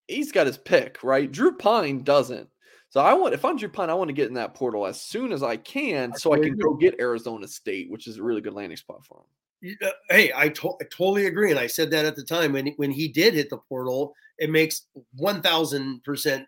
[0.07, 1.31] he's got his pick, right?
[1.31, 2.49] Drew Pyne doesn't.
[2.89, 5.31] So I want if I'm Pyne, I want to get in that portal as soon
[5.31, 8.53] as I can, so I can go get Arizona State, which is a really good
[8.53, 9.77] landing spot for him.
[9.83, 12.67] Uh, hey, I, to- I totally agree, and I said that at the time when
[12.77, 14.15] when he did hit the portal.
[14.39, 14.83] It makes
[15.17, 16.47] one thousand percent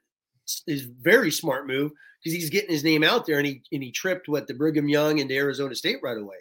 [0.66, 1.92] is very smart move
[2.24, 4.88] because he's getting his name out there, and he and he tripped what the Brigham
[4.88, 6.38] Young into Arizona State right away.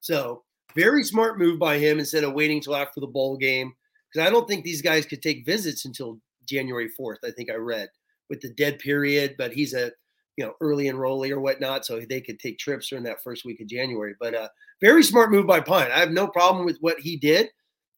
[0.00, 0.42] So
[0.74, 3.74] very smart move by him instead of waiting till after the bowl game
[4.10, 6.18] because I don't think these guys could take visits until
[6.48, 7.18] January fourth.
[7.24, 7.88] I think I read
[8.28, 9.90] with the dead period, but he's a
[10.36, 13.60] you know early enrollee or whatnot, so they could take trips during that first week
[13.60, 14.14] of January.
[14.20, 14.48] But uh,
[14.80, 15.90] very smart move by Pyne.
[15.90, 17.48] I have no problem with what he did.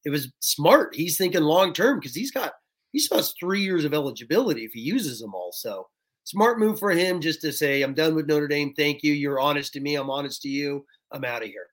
[0.05, 0.95] It was smart.
[0.95, 2.53] He's thinking long term because he's got
[2.93, 5.53] he still has three years of eligibility if he uses them all.
[5.53, 5.89] So
[6.25, 8.73] smart move for him just to say, I'm done with Notre Dame.
[8.75, 9.13] Thank you.
[9.13, 9.97] You're honest to me.
[9.97, 10.85] I'm honest to you.
[11.11, 11.67] I'm out of here.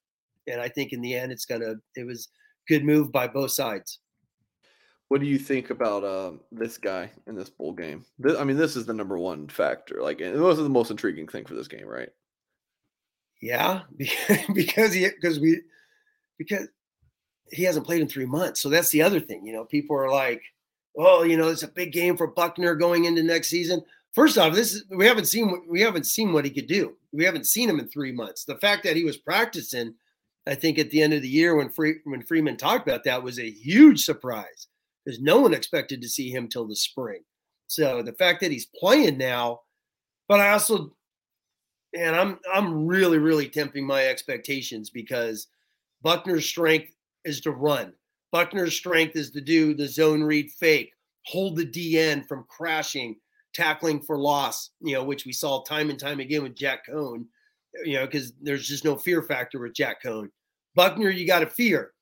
[0.48, 1.76] And I think in the end, it's gonna.
[1.96, 2.30] It was
[2.68, 4.00] good move by both sides.
[5.16, 8.04] What do you think about um, this guy in this bowl game?
[8.20, 10.02] This, I mean, this is the number one factor.
[10.02, 12.10] Like, this is the most intriguing thing for this game, right?
[13.42, 13.84] Yeah,
[14.54, 15.62] because he because we
[16.38, 16.68] because
[17.50, 18.60] he hasn't played in three months.
[18.60, 19.46] So that's the other thing.
[19.46, 20.42] You know, people are like,
[20.98, 24.54] "Oh, you know, it's a big game for Buchner going into next season." first off,
[24.54, 26.98] this is we haven't seen we haven't seen what he could do.
[27.14, 28.44] We haven't seen him in three months.
[28.44, 29.94] The fact that he was practicing,
[30.46, 33.24] I think at the end of the year when Free, when Freeman talked about that
[33.24, 34.68] was a huge surprise
[35.06, 37.22] because no one expected to see him till the spring.
[37.68, 39.62] So the fact that he's playing now,
[40.28, 40.96] but I also,
[41.96, 45.48] and I'm I'm really really tempting my expectations because
[46.02, 46.94] Buchner's strength
[47.24, 47.94] is to run.
[48.32, 50.92] Buchner's strength is to do the zone read fake,
[51.26, 53.16] hold the DN from crashing,
[53.54, 57.26] tackling for loss, you know, which we saw time and time again with Jack Coan,
[57.84, 60.30] you know, because there's just no fear factor with Jack Coan.
[60.76, 61.94] Buchner, you got to fear.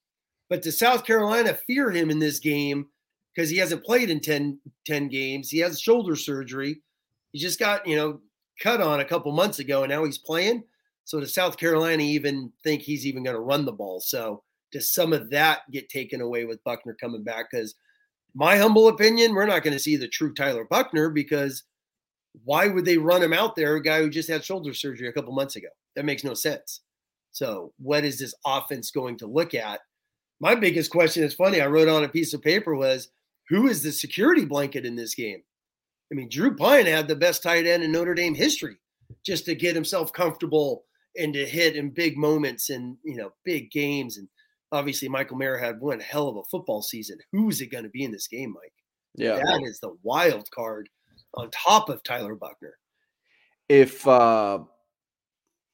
[0.49, 2.87] But to South Carolina, fear him in this game
[3.33, 5.49] because he hasn't played in 10, 10 games.
[5.49, 6.81] He has shoulder surgery.
[7.31, 8.19] He just got, you know,
[8.61, 10.63] cut on a couple months ago and now he's playing.
[11.05, 13.99] So does South Carolina even think he's even going to run the ball?
[13.99, 17.47] So does some of that get taken away with Buchner coming back?
[17.51, 17.75] Because
[18.35, 21.63] my humble opinion, we're not going to see the true Tyler Buchner because
[22.45, 25.13] why would they run him out there, a guy who just had shoulder surgery a
[25.13, 25.67] couple months ago?
[25.95, 26.81] That makes no sense.
[27.31, 29.81] So what is this offense going to look at?
[30.39, 31.61] My biggest question is funny.
[31.61, 33.09] I wrote on a piece of paper was
[33.49, 35.41] who is the security blanket in this game?
[36.11, 38.77] I mean, Drew Pyne had the best tight end in Notre Dame history
[39.25, 40.85] just to get himself comfortable
[41.17, 44.17] and to hit in big moments and you know big games.
[44.17, 44.27] And
[44.71, 47.17] obviously, Michael Mayer had one hell of a football season.
[47.31, 48.73] Who's it going to be in this game, Mike?
[49.15, 50.89] Yeah, that is the wild card
[51.35, 52.77] on top of Tyler Buchner.
[53.69, 54.59] If uh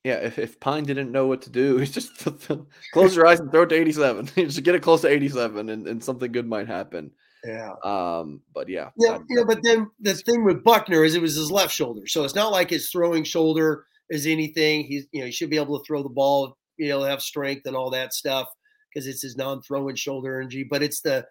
[0.03, 2.11] yeah, if, if Pyne didn't know what to do, he's just
[2.93, 4.25] close your eyes and throw it to 87.
[4.35, 7.11] just get it close to 87 and, and something good might happen.
[7.45, 7.73] Yeah.
[7.83, 8.89] Um, but yeah.
[8.97, 12.05] Yeah, yeah, but then the thing with Buchner is it was his left shoulder.
[12.07, 14.83] So it's not like his throwing shoulder is anything.
[14.83, 17.65] He's you know, he should be able to throw the ball, you know, have strength
[17.65, 18.47] and all that stuff
[18.93, 20.67] because it's his non-throwing shoulder injury.
[20.69, 21.25] But it's the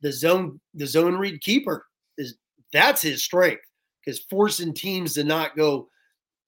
[0.00, 1.84] the zone, the zone read keeper
[2.16, 2.36] is
[2.72, 3.62] that's his strength
[4.04, 5.88] because forcing teams to not go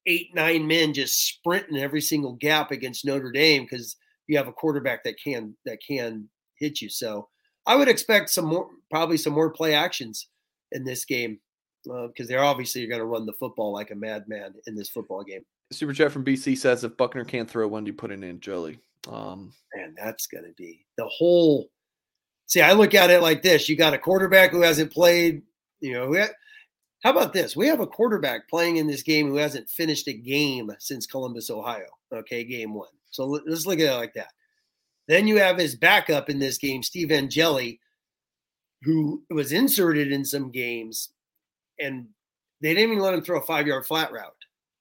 [0.07, 3.97] eight, nine men just sprinting every single gap against Notre Dame because
[4.27, 6.89] you have a quarterback that can that can hit you.
[6.89, 7.29] So
[7.67, 10.29] I would expect some more, probably some more play actions
[10.73, 11.41] in this game
[11.83, 15.25] because uh, they're obviously going to run the football like a madman in this football
[15.25, 15.41] game.
[15.73, 18.79] Super chat from BC says if Buchner can't throw, when do you put in Jelly?
[19.09, 21.71] Um, Man, that's going to be the whole.
[22.47, 25.43] See, I look at it like this: you got a quarterback who hasn't played.
[25.81, 26.35] You know, ha-
[27.03, 27.57] how about this?
[27.57, 31.51] We have a quarterback playing in this game who hasn't finished a game since Columbus,
[31.51, 31.87] Ohio.
[32.13, 32.91] Okay, game one.
[33.11, 34.29] So let's look at it like that.
[35.09, 37.81] Then you have his backup in this game, Steve Angeli,
[38.83, 41.11] who was inserted in some games,
[41.81, 42.07] and
[42.61, 44.33] they didn't even let him throw a five yard flat route,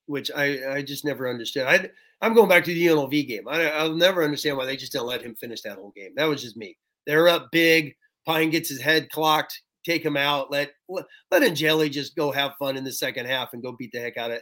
[0.06, 1.66] which I, I just never understood.
[1.66, 1.90] I,
[2.20, 3.48] I'm going back to the UNLV game.
[3.48, 6.12] I, I'll never understand why they just didn't let him finish that whole game.
[6.16, 6.76] That was just me.
[7.06, 7.94] They're up big.
[8.26, 9.60] Pyne gets his head clocked.
[9.84, 10.50] Take him out.
[10.52, 13.98] Let let Angeli just go have fun in the second half and go beat the
[13.98, 14.40] heck out of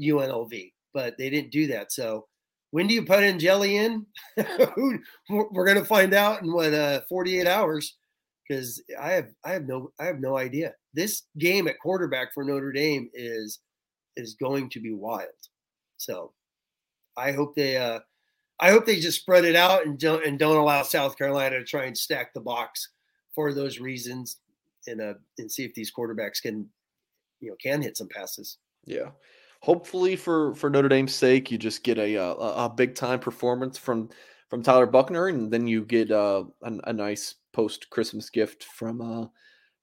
[0.00, 0.72] UNLV.
[0.94, 1.90] But they didn't do that.
[1.90, 2.26] So
[2.70, 4.06] when do you put Angeli in?
[5.28, 7.96] We're going to find out in what uh, 48 hours
[8.46, 10.74] because I have I have no I have no idea.
[10.94, 13.60] This game at quarterback for Notre Dame is
[14.16, 15.28] is going to be wild.
[15.96, 16.32] So
[17.16, 18.00] I hope they uh,
[18.60, 21.64] I hope they just spread it out and don't and don't allow South Carolina to
[21.64, 22.90] try and stack the box
[23.34, 24.38] for those reasons
[24.86, 26.68] and uh and see if these quarterbacks can
[27.40, 28.58] you know can hit some passes.
[28.84, 29.10] Yeah
[29.60, 33.18] hopefully for for Notre Dame's sake, you just get a uh, a, a big time
[33.18, 34.08] performance from
[34.48, 39.00] from Tyler Buckner, and then you get uh, a, a nice post Christmas gift from
[39.00, 39.26] uh,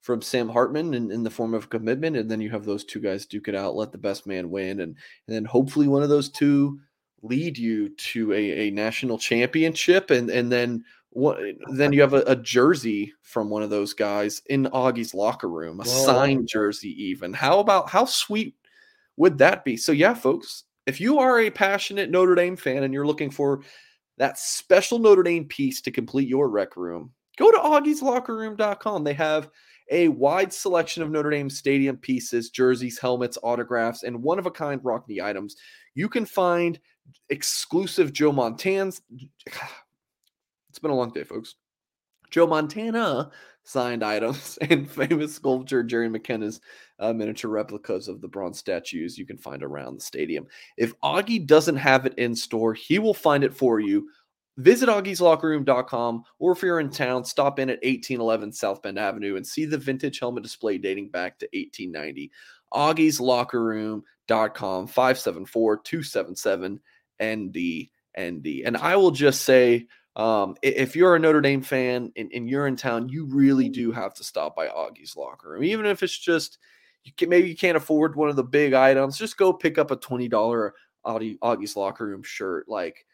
[0.02, 2.84] from Sam Hartman in, in the form of a commitment, and then you have those
[2.84, 4.96] two guys duke it out, let the best man win, and
[5.28, 6.80] and then hopefully one of those two
[7.22, 10.84] lead you to a, a national championship, and and then
[11.14, 11.38] what
[11.72, 15.80] then you have a, a, jersey from one of those guys in Augie's locker room,
[15.80, 16.06] a Whoa.
[16.06, 17.34] signed jersey even.
[17.34, 18.56] How about how sweet
[19.16, 19.78] would that be?
[19.78, 23.62] So, yeah, folks, if you are a passionate Notre Dame fan and you're looking for
[24.18, 29.04] that special Notre Dame piece to complete your rec room, go to augieslockerroom.com.
[29.04, 29.50] They have
[29.92, 34.52] a wide selection of Notre Dame stadium pieces, jerseys, helmets, autographs, and one of a
[34.52, 35.56] kind Rockne items.
[35.96, 36.80] You can find
[37.30, 39.02] exclusive Joe Montans.
[40.70, 41.54] It's been a long day, folks.
[42.34, 43.30] Joe Montana
[43.64, 46.60] signed items and famous sculpture Jerry McKenna's
[46.98, 50.48] uh, miniature replicas of the bronze statues you can find around the stadium.
[50.76, 54.10] If Augie doesn't have it in store, he will find it for you.
[54.58, 59.46] Visit augieslockerroom.com or if you're in town, stop in at 1811 South Bend Avenue and
[59.46, 62.32] see the vintage helmet display dating back to 1890.
[62.74, 66.80] augieslockerroom.com 574 277
[67.24, 67.90] ND.
[68.66, 72.68] And I will just say, um, if you're a Notre Dame fan and, and, you're
[72.68, 76.18] in town, you really do have to stop by Augie's locker room, even if it's
[76.18, 76.60] just,
[77.04, 79.90] you can, maybe you can't afford one of the big items, just go pick up
[79.90, 82.70] a twenty dollar Augie's locker room shirt.
[82.70, 83.06] Like,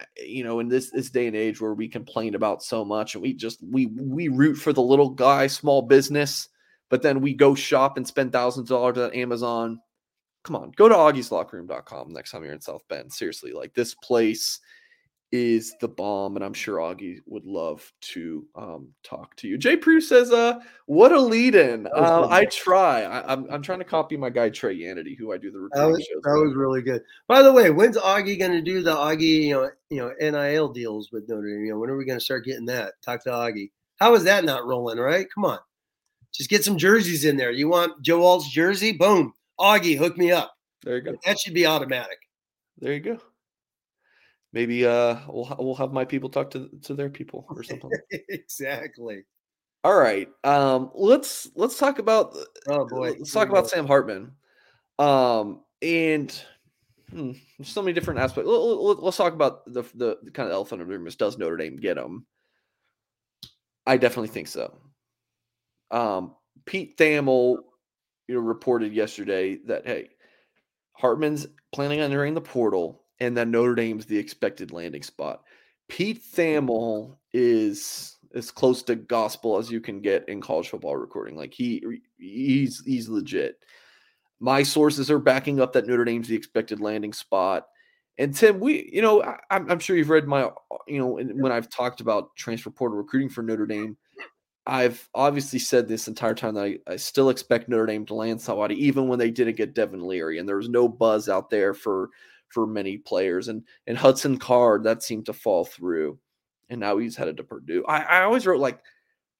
[0.00, 3.14] eh, you know, in this this day and age where we complain about so much,
[3.14, 6.48] and we just we we root for the little guy, small business,
[6.88, 9.80] but then we go shop and spend thousands of dollars at Amazon.
[10.44, 13.12] Come on, go to augieslockerroom.com next time you're in South Bend.
[13.12, 14.60] Seriously, like this place
[15.32, 19.56] is the bomb, and I'm sure Augie would love to um, talk to you.
[19.56, 21.86] Jay Prue says, "Uh, what a lead-in!
[21.86, 23.02] Uh, I try.
[23.02, 25.68] I, am I'm, I'm trying to copy my guy Trey Yanity, who I do the
[25.72, 26.22] that was, shows.
[26.22, 26.48] That with.
[26.48, 27.02] was really good.
[27.26, 30.68] By the way, when's Augie going to do the Augie, you know, you know, NIL
[30.68, 31.64] deals with Notre Dame?
[31.64, 32.92] You know, when are we going to start getting that?
[33.02, 33.70] Talk to Augie.
[33.98, 34.98] How is that not rolling?
[34.98, 35.26] Right?
[35.34, 35.58] Come on,
[36.34, 37.50] just get some jerseys in there.
[37.50, 38.92] You want Joe Alt's jersey?
[38.92, 40.52] Boom, Augie, hook me up.
[40.82, 41.14] There you go.
[41.24, 42.18] That should be automatic.
[42.78, 43.18] There you go
[44.52, 47.90] maybe uh we'll we'll have my people talk to to their people or something.
[48.28, 49.24] exactly.
[49.84, 50.28] All right.
[50.44, 52.36] Um let's let's talk about
[52.68, 53.14] oh boy.
[53.18, 54.32] Let's talk about Sam Hartman.
[54.98, 56.44] Um and
[57.10, 57.32] hmm,
[57.62, 58.48] so many different aspects.
[58.48, 61.06] Let, us talk about the, the, the kind of elephant in the room.
[61.06, 62.24] is Does Notre Dame get him?
[63.84, 64.78] I definitely think so.
[65.90, 67.58] Um, Pete Thamel,
[68.28, 70.10] you know, reported yesterday that hey,
[70.92, 75.42] Hartman's planning on entering the portal and then Notre Dame's the expected landing spot.
[75.88, 76.40] Pete hmm.
[76.40, 81.36] Thamel is as close to gospel as you can get in college football recruiting.
[81.36, 81.84] Like he
[82.18, 83.56] he's he's legit.
[84.40, 87.66] My sources are backing up that Notre Dame's the expected landing spot.
[88.18, 90.50] And Tim, we, you know, I, am sure you've read my,
[90.86, 93.96] you know, when I've talked about transfer portal recruiting for Notre Dame,
[94.66, 98.40] I've obviously said this entire time that I, I still expect Notre Dame to land
[98.40, 101.72] somebody, even when they didn't get Devin Leary, and there was no buzz out there
[101.72, 102.10] for
[102.52, 103.48] for many players.
[103.48, 106.18] And and Hudson Card that seemed to fall through,
[106.68, 107.84] and now he's headed to Purdue.
[107.86, 108.80] I, I always wrote like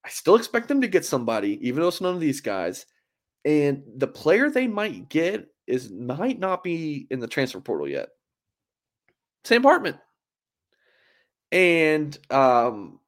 [0.04, 2.86] I still expect them to get somebody, even though it's none of these guys.
[3.44, 8.08] And the player they might get is might not be in the transfer portal yet.
[9.44, 9.98] Sam Hartman.
[11.50, 13.00] And um,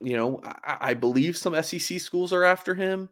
[0.00, 3.08] you know, I, I believe some SEC schools are after him,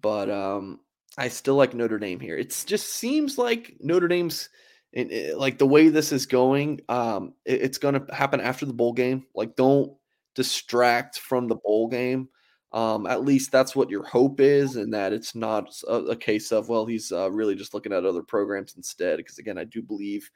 [0.00, 0.80] but um,
[1.16, 2.36] I still like Notre Dame here.
[2.36, 4.48] It just seems like Notre Dame's
[4.94, 8.40] and it, eh, like the way this is going, um, it, it's going to happen
[8.40, 9.26] after the bowl game.
[9.34, 9.92] Like, don't
[10.34, 12.28] distract from the bowl game.
[12.72, 16.50] Um, at least that's what your hope is, and that it's not a, a case
[16.50, 19.18] of well, he's uh, really just looking at other programs instead.
[19.18, 20.28] Because again, I do believe,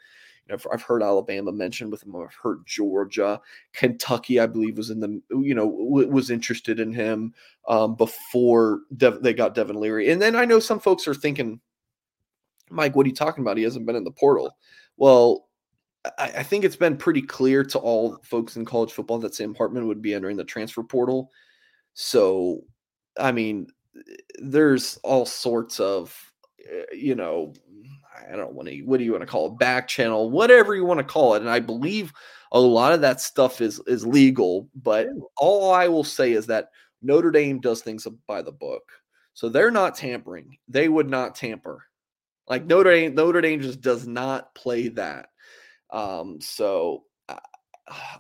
[0.49, 2.15] I've heard Alabama mentioned with him.
[2.15, 3.41] I've heard Georgia,
[3.73, 7.35] Kentucky, I believe was in the you know was interested in him
[7.67, 11.61] um, before De- they got Devin Leary, and then I know some folks are thinking
[12.71, 13.57] Mike, what are you talking about?
[13.57, 14.57] He hasn't been in the portal.
[14.97, 15.49] Well,
[16.19, 19.55] I, I, think it's been pretty clear to all folks in college football that Sam
[19.55, 21.31] Hartman would be entering the transfer portal.
[21.95, 22.61] So,
[23.19, 23.69] I mean,
[24.41, 26.17] there's all sorts of,
[26.61, 27.55] eh, you know,
[28.31, 29.59] I don't want to, what do you want to call it?
[29.59, 31.43] Back channel, whatever you want to call it.
[31.43, 32.13] And I believe
[32.53, 36.71] a lot of that stuff is is legal, but all I will say is that
[37.03, 38.83] Notre Dame does things by the book.
[39.35, 40.57] So they're not tampering.
[40.67, 41.85] They would not tamper
[42.49, 45.29] like Notre Dame, Notre Dame just does not play that.
[45.91, 47.05] Um, so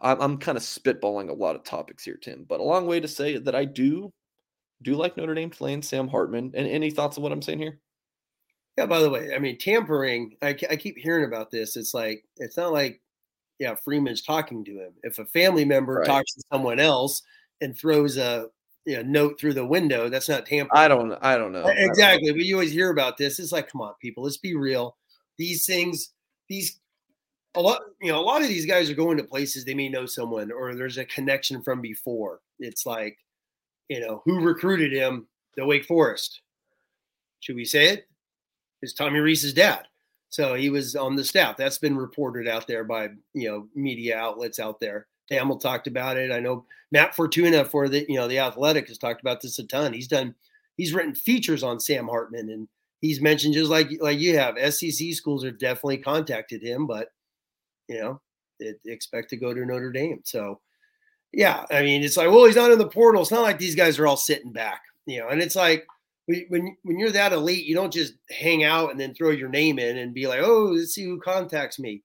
[0.00, 2.44] I, I'm kind of spitballing a lot of topics here, Tim.
[2.48, 4.12] But a long way to say that I do
[4.82, 6.52] do like Notre Dame playing Sam Hartman.
[6.54, 7.80] And any thoughts on what I'm saying here?
[8.76, 8.86] Yeah.
[8.86, 10.36] By the way, I mean tampering.
[10.40, 11.76] I, I keep hearing about this.
[11.76, 13.00] It's like it's not like
[13.58, 14.92] yeah Freeman's talking to him.
[15.02, 16.06] If a family member right.
[16.06, 17.22] talks to someone else
[17.60, 18.46] and throws a
[18.88, 20.08] you know, note through the window.
[20.08, 20.70] That's not tampering.
[20.72, 21.12] I don't.
[21.20, 21.66] I don't know.
[21.66, 22.32] Exactly.
[22.32, 23.38] But you always hear about this.
[23.38, 24.24] It's like, come on, people.
[24.24, 24.96] Let's be real.
[25.36, 26.14] These things.
[26.48, 26.80] These.
[27.54, 27.82] A lot.
[28.00, 30.50] You know, a lot of these guys are going to places they may know someone
[30.50, 32.40] or there's a connection from before.
[32.60, 33.18] It's like,
[33.90, 35.28] you know, who recruited him?
[35.56, 36.40] The Wake Forest.
[37.40, 38.08] Should we say it?
[38.80, 39.86] Is Tommy Rees's dad.
[40.30, 41.58] So he was on the staff.
[41.58, 45.08] That's been reported out there by you know media outlets out there.
[45.30, 46.32] Thamel talked about it.
[46.32, 49.64] I know Matt Fortuna for the you know the Athletic has talked about this a
[49.64, 49.92] ton.
[49.92, 50.34] He's done
[50.76, 52.68] he's written features on Sam Hartman and
[53.00, 57.12] he's mentioned just like like you have SEC schools have definitely contacted him, but
[57.88, 58.20] you know
[58.58, 60.20] it, expect to go to Notre Dame.
[60.24, 60.60] So
[61.32, 63.22] yeah, I mean it's like well he's not in the portal.
[63.22, 65.28] It's not like these guys are all sitting back, you know.
[65.28, 65.86] And it's like
[66.48, 69.78] when when you're that elite, you don't just hang out and then throw your name
[69.78, 72.02] in and be like, oh, let's see who contacts me.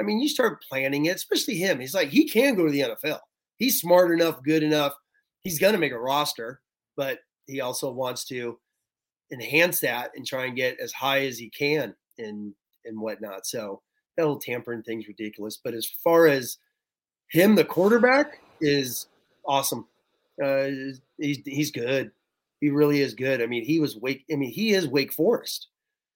[0.00, 1.80] I mean, you start planning it, especially him.
[1.80, 3.20] He's like, he can go to the NFL.
[3.58, 4.94] He's smart enough, good enough.
[5.44, 6.60] He's going to make a roster,
[6.96, 8.58] but he also wants to
[9.32, 13.46] enhance that and try and get as high as he can and and whatnot.
[13.46, 13.82] So
[14.16, 15.58] that little tampering thing's ridiculous.
[15.62, 16.58] But as far as
[17.30, 19.06] him, the quarterback is
[19.46, 19.86] awesome.
[20.42, 20.68] Uh,
[21.18, 22.10] he's he's good.
[22.60, 23.42] He really is good.
[23.42, 24.24] I mean, he was Wake.
[24.32, 25.68] I mean, he is Wake Forest,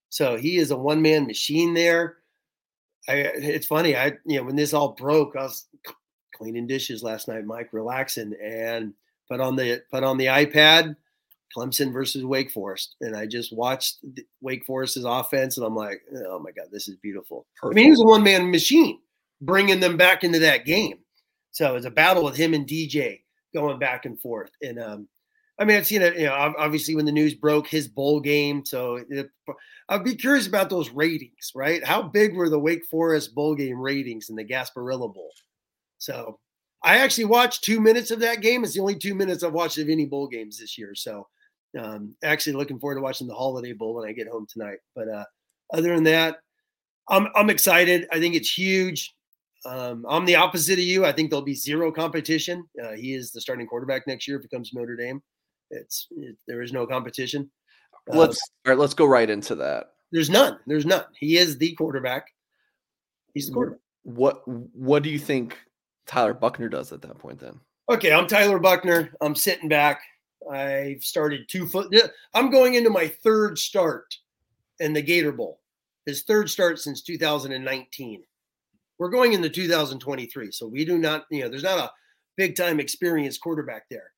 [0.08, 2.17] so he is a one man machine there.
[3.08, 3.96] I, it's funny.
[3.96, 5.66] I you know when this all broke, I was
[6.34, 8.94] cleaning dishes last night, Mike, relaxing, and
[9.28, 10.96] put on the put on the iPad,
[11.56, 13.98] Clemson versus Wake Forest, and I just watched
[14.40, 17.46] Wake Forest's offense, and I'm like, oh my god, this is beautiful.
[17.56, 17.74] Perfect.
[17.74, 19.00] I mean, he was a one man machine,
[19.40, 20.98] bringing them back into that game.
[21.50, 23.22] So it was a battle with him and DJ
[23.54, 25.08] going back and forth, and um,
[25.58, 26.16] I mean, I've seen it.
[26.16, 28.64] You know, obviously when the news broke, his bowl game.
[28.64, 29.30] So it,
[29.88, 31.84] I'd be curious about those ratings, right?
[31.84, 35.30] How big were the Wake Forest bowl game ratings in the Gasparilla Bowl?
[35.96, 36.38] So
[36.84, 38.64] I actually watched two minutes of that game.
[38.64, 40.94] It's the only two minutes I've watched of any bowl games this year.
[40.94, 41.26] So
[41.78, 44.78] um, actually looking forward to watching the Holiday Bowl when I get home tonight.
[44.94, 45.24] But uh,
[45.72, 46.38] other than that,
[47.08, 48.06] I'm I'm excited.
[48.12, 49.14] I think it's huge.
[49.64, 51.04] Um, I'm the opposite of you.
[51.04, 52.64] I think there'll be zero competition.
[52.82, 55.22] Uh, he is the starting quarterback next year if it comes to Notre Dame.
[55.70, 57.50] It's it, there is no competition.
[58.08, 58.78] Let's uh, all right.
[58.78, 59.92] Let's go right into that.
[60.12, 60.58] There's none.
[60.66, 61.04] There's none.
[61.18, 62.26] He is the quarterback.
[63.34, 63.80] He's the quarterback.
[64.04, 65.58] What What do you think
[66.06, 67.40] Tyler Buchner does at that point?
[67.40, 67.58] Then.
[67.88, 69.12] Okay, I'm Tyler Buchner.
[69.20, 70.02] I'm sitting back.
[70.50, 71.94] I've started two foot.
[72.34, 74.14] I'm going into my third start
[74.80, 75.60] in the Gator Bowl.
[76.06, 78.22] His third start since 2019.
[78.98, 81.26] We're going into 2023, so we do not.
[81.30, 81.90] You know, there's not a
[82.36, 84.12] big time experienced quarterback there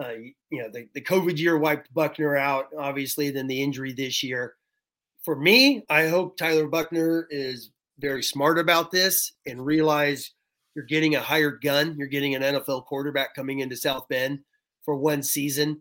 [0.00, 0.12] uh,
[0.50, 4.54] you know, the, the COVID year wiped Buchner out, obviously, then the injury this year.
[5.22, 10.32] For me, I hope Tyler Buchner is very smart about this and realize
[10.74, 11.94] you're getting a hired gun.
[11.96, 14.40] You're getting an NFL quarterback coming into South Bend
[14.84, 15.80] for one season.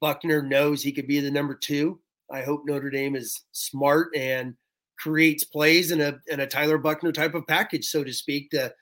[0.00, 2.00] Buchner knows he could be the number two.
[2.30, 4.54] I hope Notre Dame is smart and
[4.98, 8.72] creates plays in a in a Tyler Buchner type of package, so to speak, to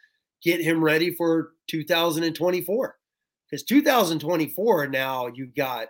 [0.42, 2.96] get him ready for 2024
[3.49, 5.88] because 2024 now you've got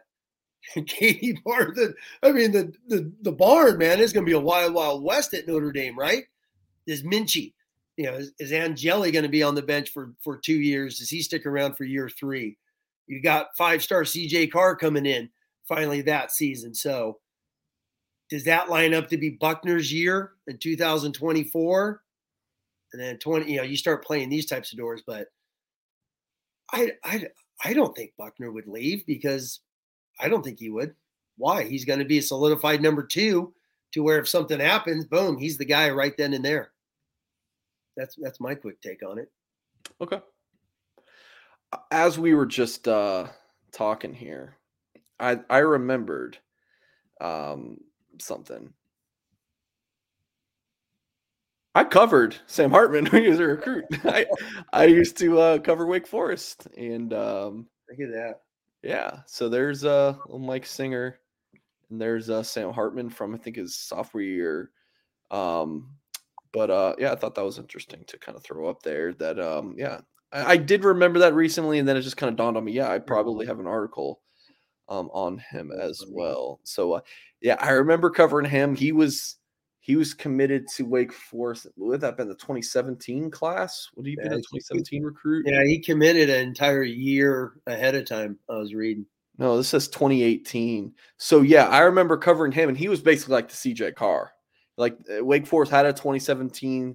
[0.87, 1.95] Katie Barton.
[2.23, 5.35] I mean, the, the the barn man is going to be a wild, wild west
[5.35, 6.25] at Notre Dame, right?
[6.87, 7.53] Is Minchey,
[7.97, 10.99] you know, is, is Angeli going to be on the bench for for two years?
[10.99, 12.57] Does he stick around for year three?
[13.07, 15.31] You got five star CJ Carr coming in
[15.67, 16.75] finally that season.
[16.75, 17.19] So
[18.31, 22.03] does that line up to be Buchner's year in 2024?
[22.93, 25.29] And then 20, you know, you start playing these types of doors, but
[26.73, 27.27] I I
[27.65, 29.61] I don't think Buchner would leave because
[30.21, 30.95] I don't think he would.
[31.37, 31.65] Why?
[31.65, 33.53] He's going to be a solidified number two
[33.93, 36.73] to where if something happens, boom, he's the guy right then and there.
[37.97, 39.31] That's that's my quick take on it.
[40.01, 40.21] Okay.
[41.91, 43.27] As we were just uh
[43.73, 44.57] talking here,
[45.19, 46.39] I I remembered
[47.21, 47.79] um
[48.21, 48.73] something.
[51.79, 53.85] I covered Sam Hartman when he was a recruit.
[54.05, 54.27] I
[54.73, 58.41] I used to uh, cover Wake Forest, and um, look at that.
[58.83, 61.21] Yeah, so there's uh Mike Singer,
[61.89, 64.73] and there's uh Sam Hartman from I think his sophomore year.
[65.31, 65.91] Um,
[66.53, 69.15] but uh, yeah, I thought that was interesting to kind of throw up there.
[69.15, 70.01] That um, yeah,
[70.33, 72.73] I, I did remember that recently, and then it just kind of dawned on me.
[72.73, 74.21] Yeah, I probably have an article
[74.89, 76.59] um on him as well.
[76.65, 77.01] So uh,
[77.41, 78.75] yeah, I remember covering him.
[78.75, 79.37] He was
[79.89, 81.67] he was committed to Wake Forest.
[81.79, 83.89] Would that been the 2017 class?
[83.97, 85.47] Would he yeah, been a 2017 recruit?
[85.49, 88.39] Yeah, he committed an entire year ahead of time.
[88.51, 89.07] I was reading.
[89.39, 90.93] No, this says 2018.
[91.17, 94.31] So yeah, I remember covering him, and he was basically like the CJ Carr.
[94.77, 96.95] Like uh, Wake Forest had a 2017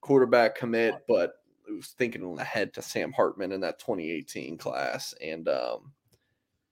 [0.00, 1.34] quarterback commit, but
[1.68, 5.14] it was thinking ahead to Sam Hartman in that 2018 class.
[5.22, 5.92] And um,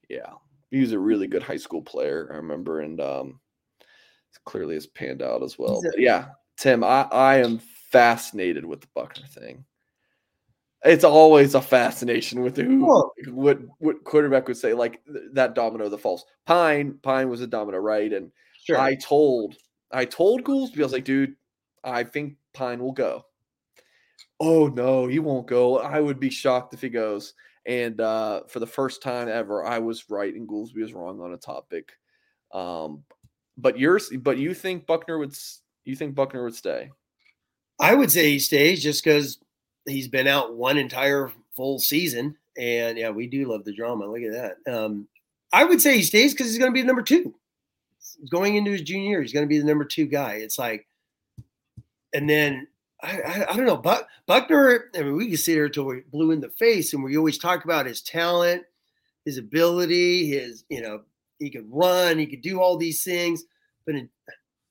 [0.08, 0.32] yeah,
[0.70, 2.30] he was a really good high school player.
[2.32, 3.40] I remember, and um,
[4.44, 5.80] clearly has panned out as well.
[5.82, 7.58] But yeah, Tim, I, I am
[7.90, 9.64] fascinated with the Buchner thing.
[10.84, 15.00] It's always a fascination with who what what quarterback would say like
[15.32, 16.24] that domino the falls.
[16.46, 18.12] Pyne Pyne was a domino, right?
[18.12, 18.30] And
[18.64, 18.78] sure.
[18.78, 19.56] I told
[19.90, 21.34] I told Goolsby I was like, dude,
[21.82, 23.24] I think Pyne will go.
[24.38, 25.78] Oh no, he won't go.
[25.80, 27.34] I would be shocked if he goes.
[27.66, 31.34] And uh, for the first time ever, I was right and Goolsby was wrong on
[31.34, 31.92] a topic.
[32.52, 33.02] Um,
[33.58, 35.36] but yours, but you think Buchner would
[35.84, 36.90] you think Buchner would stay?
[37.80, 39.38] I would say he stays just because
[39.86, 44.06] he's been out one entire full season, and yeah, we do love the drama.
[44.06, 44.32] Look at
[44.64, 44.72] that.
[44.72, 45.08] Um,
[45.52, 47.34] I would say he stays because he's going to be the number two.
[48.30, 50.34] Going into his junior year, he's going to be the number two guy.
[50.34, 50.86] It's like,
[52.14, 52.66] and then
[53.02, 54.90] I, I, I don't know, but Buchner.
[54.94, 57.38] I mean, we can sit here until we blew in the face, and we always
[57.38, 58.62] talk about his talent,
[59.24, 61.02] his ability, his you know
[61.38, 63.44] he could run, he could do all these things.
[63.86, 64.08] But in,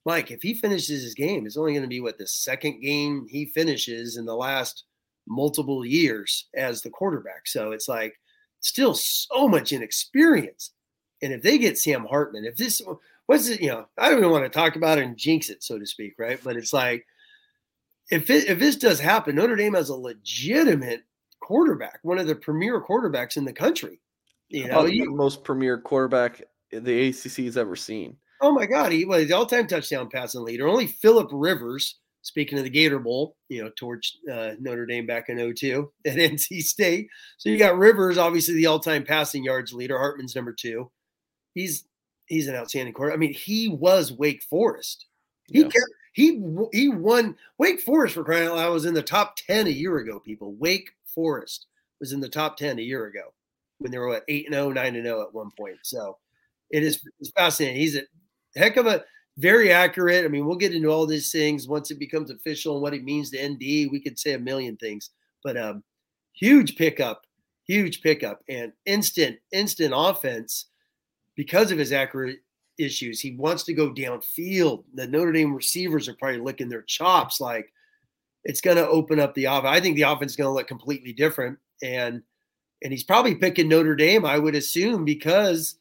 [0.05, 3.27] Mike, if he finishes his game, it's only going to be what the second game
[3.29, 4.85] he finishes in the last
[5.27, 7.45] multiple years as the quarterback.
[7.45, 8.19] So it's like
[8.61, 10.71] still so much inexperience.
[11.21, 12.81] And if they get Sam Hartman, if this
[13.25, 15.63] what's it, you know, I don't even want to talk about it and jinx it,
[15.63, 16.39] so to speak, right?
[16.43, 17.05] But it's like
[18.09, 21.03] if it, if this does happen, Notre Dame has a legitimate
[21.39, 23.99] quarterback, one of the premier quarterbacks in the country.
[24.49, 26.41] You know, the most premier quarterback
[26.71, 28.17] the ACC has ever seen.
[28.41, 30.67] Oh my God, he was the all-time touchdown passing leader.
[30.67, 35.29] Only Philip Rivers, speaking of the Gator Bowl, you know, towards uh, Notre Dame back
[35.29, 37.07] in 02 at NC State.
[37.37, 39.97] So you got Rivers, obviously the all-time passing yards leader.
[39.97, 40.91] Hartman's number two.
[41.53, 41.85] He's
[42.27, 43.17] he's an outstanding quarterback.
[43.17, 45.05] I mean, he was Wake Forest.
[45.47, 45.65] He yeah.
[45.65, 46.43] kept, he
[46.73, 49.97] he won Wake Forest for crying out loud was in the top 10 a year
[49.97, 50.53] ago, people.
[50.53, 51.65] Wake Forest
[51.99, 53.33] was in the top 10 a year ago
[53.79, 55.77] when they were at 8 and 0, 9 and 0 at one point.
[55.83, 56.17] So
[56.69, 57.03] it is
[57.35, 57.79] fascinating.
[57.79, 58.01] He's a
[58.55, 59.03] heck of a
[59.37, 60.25] very accurate.
[60.25, 63.03] I mean, we'll get into all these things once it becomes official and what it
[63.03, 63.91] means to ND.
[63.91, 65.11] We could say a million things,
[65.43, 65.83] but um,
[66.33, 67.25] huge pickup,
[67.65, 70.65] huge pickup, and instant, instant offense
[71.35, 72.39] because of his accurate
[72.77, 73.19] issues.
[73.19, 74.83] He wants to go downfield.
[74.93, 77.39] The Notre Dame receivers are probably licking their chops.
[77.39, 77.71] Like
[78.43, 79.67] it's going to open up the offense.
[79.67, 82.23] I think the offense is going to look completely different, and
[82.83, 84.25] and he's probably picking Notre Dame.
[84.25, 85.77] I would assume because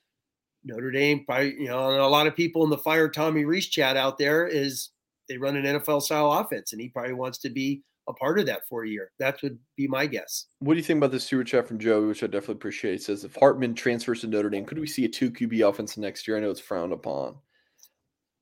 [0.66, 3.96] Notre Dame, probably you know, a lot of people in the fire Tommy Rees chat
[3.96, 4.90] out there is
[5.28, 8.46] they run an NFL style offense, and he probably wants to be a part of
[8.46, 9.10] that for a year.
[9.18, 10.46] That would be my guess.
[10.58, 12.94] What do you think about the super chat from Joe, which I definitely appreciate?
[12.94, 15.96] It says if Hartman transfers to Notre Dame, could we see a two QB offense
[15.96, 16.36] next year?
[16.36, 17.36] I know it's frowned upon.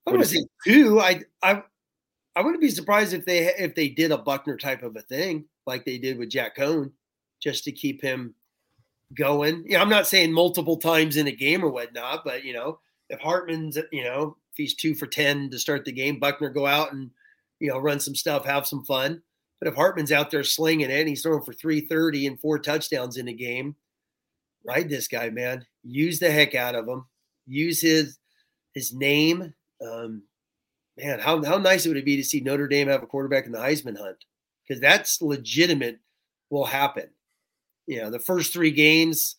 [0.07, 1.01] I would say two.
[1.01, 1.63] I I
[2.37, 5.47] I wouldn't be surprised if they if they did a Buchner type of a thing
[5.67, 6.93] like they did with Jack Coan,
[7.43, 8.35] just to keep him
[9.15, 9.65] going.
[9.65, 12.79] You know, I'm not saying multiple times in a game or whatnot, but you know,
[13.09, 16.67] if Hartman's you know if he's two for ten to start the game, Buchner go
[16.67, 17.11] out and
[17.61, 19.23] you know run some stuff, have some fun.
[19.61, 23.17] But if Hartman's out there slinging it, and he's throwing for 330 and four touchdowns
[23.17, 23.77] in a game,
[24.67, 25.65] ride this guy, man.
[25.83, 27.07] Use the heck out of him.
[27.47, 28.19] Use his
[28.75, 29.55] his name.
[29.81, 30.23] Um,
[30.99, 33.47] man, how, how nice it would it be to see Notre Dame have a quarterback
[33.47, 34.25] in the Heisman hunt?
[34.67, 35.99] Because that's legitimate,
[36.51, 37.09] will happen.
[37.87, 39.37] You know, the first three games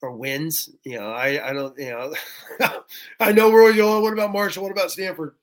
[0.00, 0.68] or wins.
[0.84, 2.14] You know, I, I don't, you know,
[3.20, 4.02] I know where we're going.
[4.02, 4.62] What about Marshall?
[4.62, 5.34] What about Stanford?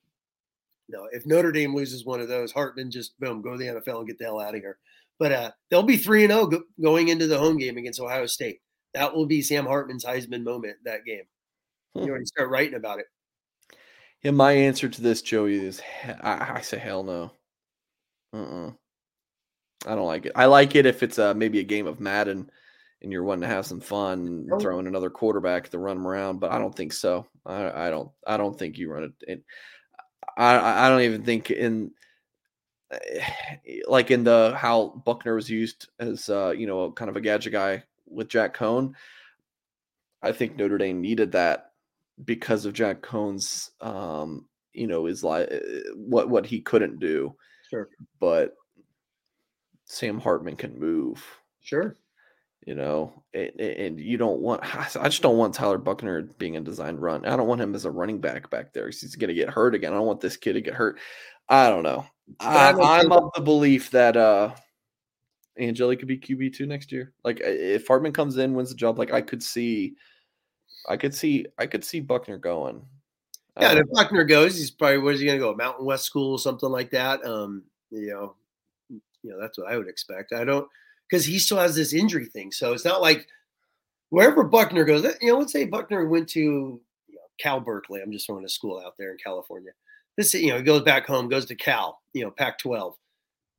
[0.90, 3.98] no, if Notre Dame loses one of those, Hartman just boom, go to the NFL
[3.98, 4.78] and get the hell out of here.
[5.18, 8.26] But uh, they'll be three and zero oh going into the home game against Ohio
[8.26, 8.60] State.
[8.94, 11.24] That will be Sam Hartman's Heisman moment that game.
[11.94, 12.04] Hmm.
[12.04, 13.06] You already start writing about it.
[14.22, 15.80] Yeah, my answer to this, Joey, is
[16.22, 17.32] I, I say hell no.
[18.32, 18.72] Uh-uh.
[19.86, 20.32] I don't like it.
[20.34, 22.50] I like it if it's uh, maybe a game of Madden
[23.02, 24.58] and you're wanting to have some fun oh.
[24.58, 27.26] throwing another quarterback to run them around, but I don't think so.
[27.46, 28.10] I, I don't.
[28.26, 29.42] I don't think you run it.
[30.36, 31.92] I I don't even think in
[33.86, 37.52] like in the how Buchner was used as uh, you know kind of a gadget
[37.52, 38.94] guy with Jack Coan.
[40.22, 41.72] I think Notre Dame needed that
[42.24, 45.50] because of Jack Coan's um, you know is like
[45.94, 47.34] what what he couldn't do.
[47.70, 48.54] Sure, but
[49.90, 51.20] Sam Hartman can move.
[51.62, 51.96] Sure,
[52.64, 54.62] you know, and, and, you don't want.
[54.96, 57.26] I just don't want Tyler Buchner being a designed run.
[57.26, 58.86] I don't want him as a running back back there.
[58.86, 59.92] He's going to get hurt again.
[59.92, 61.00] I don't want this kid to get hurt.
[61.48, 62.06] I don't know.
[62.38, 62.70] I,
[63.00, 64.54] am of the belief that uh
[65.58, 67.12] Angeli could be QB two next year.
[67.24, 69.96] Like if Hartman comes in, wins the job, like I could see,
[70.88, 72.80] I could see, I could see Buchner going.
[73.58, 75.52] Yeah, and if Buchner goes, he's probably where's he going to go?
[75.52, 77.24] Mountain West School, or something like that.
[77.26, 78.36] Um, you know,
[79.22, 80.32] you know that's what I would expect.
[80.32, 80.68] I don't
[81.10, 82.52] because he still has this injury thing.
[82.52, 83.26] So it's not like
[84.10, 88.00] wherever Buchner goes, eh, you know, let's say Buchner went to you know, Cal Berkeley.
[88.00, 89.72] I'm just throwing a school out there in California.
[90.16, 92.94] This, you know, he goes back home, goes to Cal, you know, Pac 12.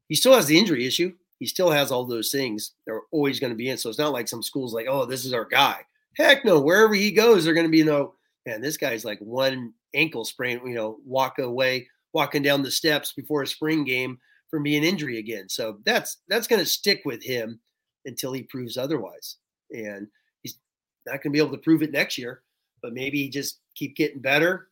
[0.07, 1.14] He still has the injury issue.
[1.39, 2.74] He still has all those things.
[2.86, 3.78] They're always going to be in.
[3.78, 5.80] So it's not like some schools like, oh, this is our guy.
[6.18, 6.59] Heck no.
[6.59, 8.14] Wherever he goes, they're going to be no,
[8.45, 13.14] man, this guy's like one ankle sprain, you know, walk away, walking down the steps
[13.14, 14.20] before a spring game
[14.52, 15.49] from being injury again.
[15.49, 17.60] So that's that's going to stick with him
[18.06, 19.38] until he proves otherwise.
[19.72, 20.08] And
[20.43, 20.60] he's
[21.08, 22.43] not going to be able to prove it next year,
[22.84, 24.68] but maybe just keep getting better.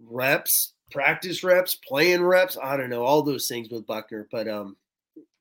[0.00, 2.58] Reps, practice reps, playing reps.
[2.62, 4.76] I don't know all those things with Buchner, but um,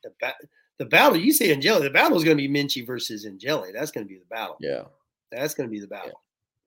[0.04, 0.36] the, ba-
[0.78, 3.72] the battle you say Angeli, the battle is going to be Minchey versus Angeli.
[3.74, 4.58] That's going to be the battle.
[4.62, 4.84] Yeah,
[5.32, 6.22] that's going to be the battle.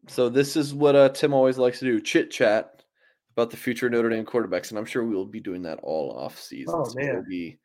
[0.05, 0.11] Yeah.
[0.11, 2.83] So this is what uh, Tim always likes to do: chit chat
[3.39, 6.11] about the future Notre Dame quarterbacks, and I'm sure we will be doing that all
[6.18, 6.74] off season.
[6.76, 7.57] Oh man, it'll be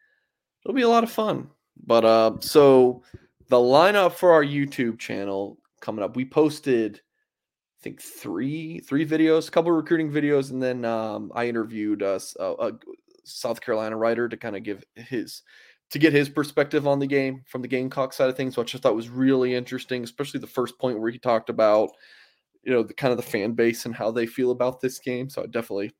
[0.63, 1.49] it'll be a lot of fun.
[1.83, 3.01] But uh, so
[3.47, 9.47] the lineup for our YouTube channel coming up, we posted I think three three videos,
[9.47, 12.71] a couple recruiting videos, and then um, I interviewed us a, a
[13.23, 15.41] South Carolina writer to kind of give his
[15.89, 18.77] to get his perspective on the game from the Gamecock side of things, which I
[18.77, 21.89] thought was really interesting, especially the first point where he talked about,
[22.63, 25.29] you know, the kind of the fan base and how they feel about this game.
[25.29, 25.93] So I definitely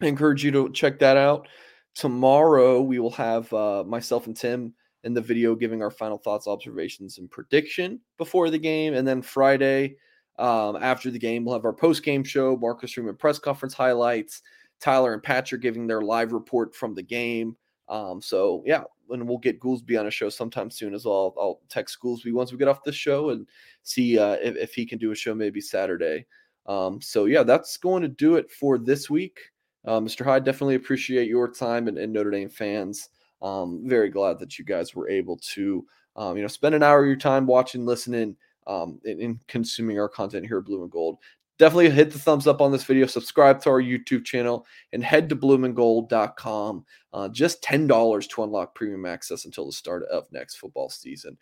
[0.00, 1.48] encourage you to check that out.
[1.94, 4.74] Tomorrow we will have uh, myself and Tim
[5.04, 9.20] in the video giving our final thoughts, observations, and prediction before the game, and then
[9.20, 9.96] Friday
[10.38, 14.42] um, after the game we'll have our post game show, Marcus Freeman press conference highlights,
[14.80, 17.56] Tyler and Patrick giving their live report from the game.
[17.88, 21.34] Um, so yeah, and we'll get Goolsby on a show sometime soon as well.
[21.38, 23.46] I'll, text Goolsby once we get off this show and
[23.82, 26.26] see uh, if, if, he can do a show maybe Saturday.
[26.66, 29.38] Um, so yeah, that's going to do it for this week.
[29.84, 30.24] Uh, Mr.
[30.24, 33.08] Hyde, definitely appreciate your time and, and Notre Dame fans.
[33.40, 35.84] Um, very glad that you guys were able to,
[36.16, 38.36] um, you know, spend an hour of your time watching, listening,
[38.66, 41.18] um, and, and consuming our content here at Blue and Gold
[41.62, 45.28] definitely hit the thumbs up on this video, subscribe to our YouTube channel, and head
[45.28, 46.84] to blueandgold.com.
[47.12, 51.38] Uh, just $10 to unlock premium access until the start of next football season.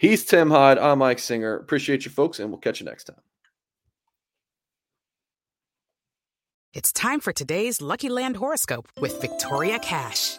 [0.00, 0.78] He's Tim Hyde.
[0.78, 1.54] I'm Mike Singer.
[1.56, 3.20] Appreciate you folks, and we'll catch you next time.
[6.72, 10.38] It's time for today's Lucky Land horoscope with Victoria Cash.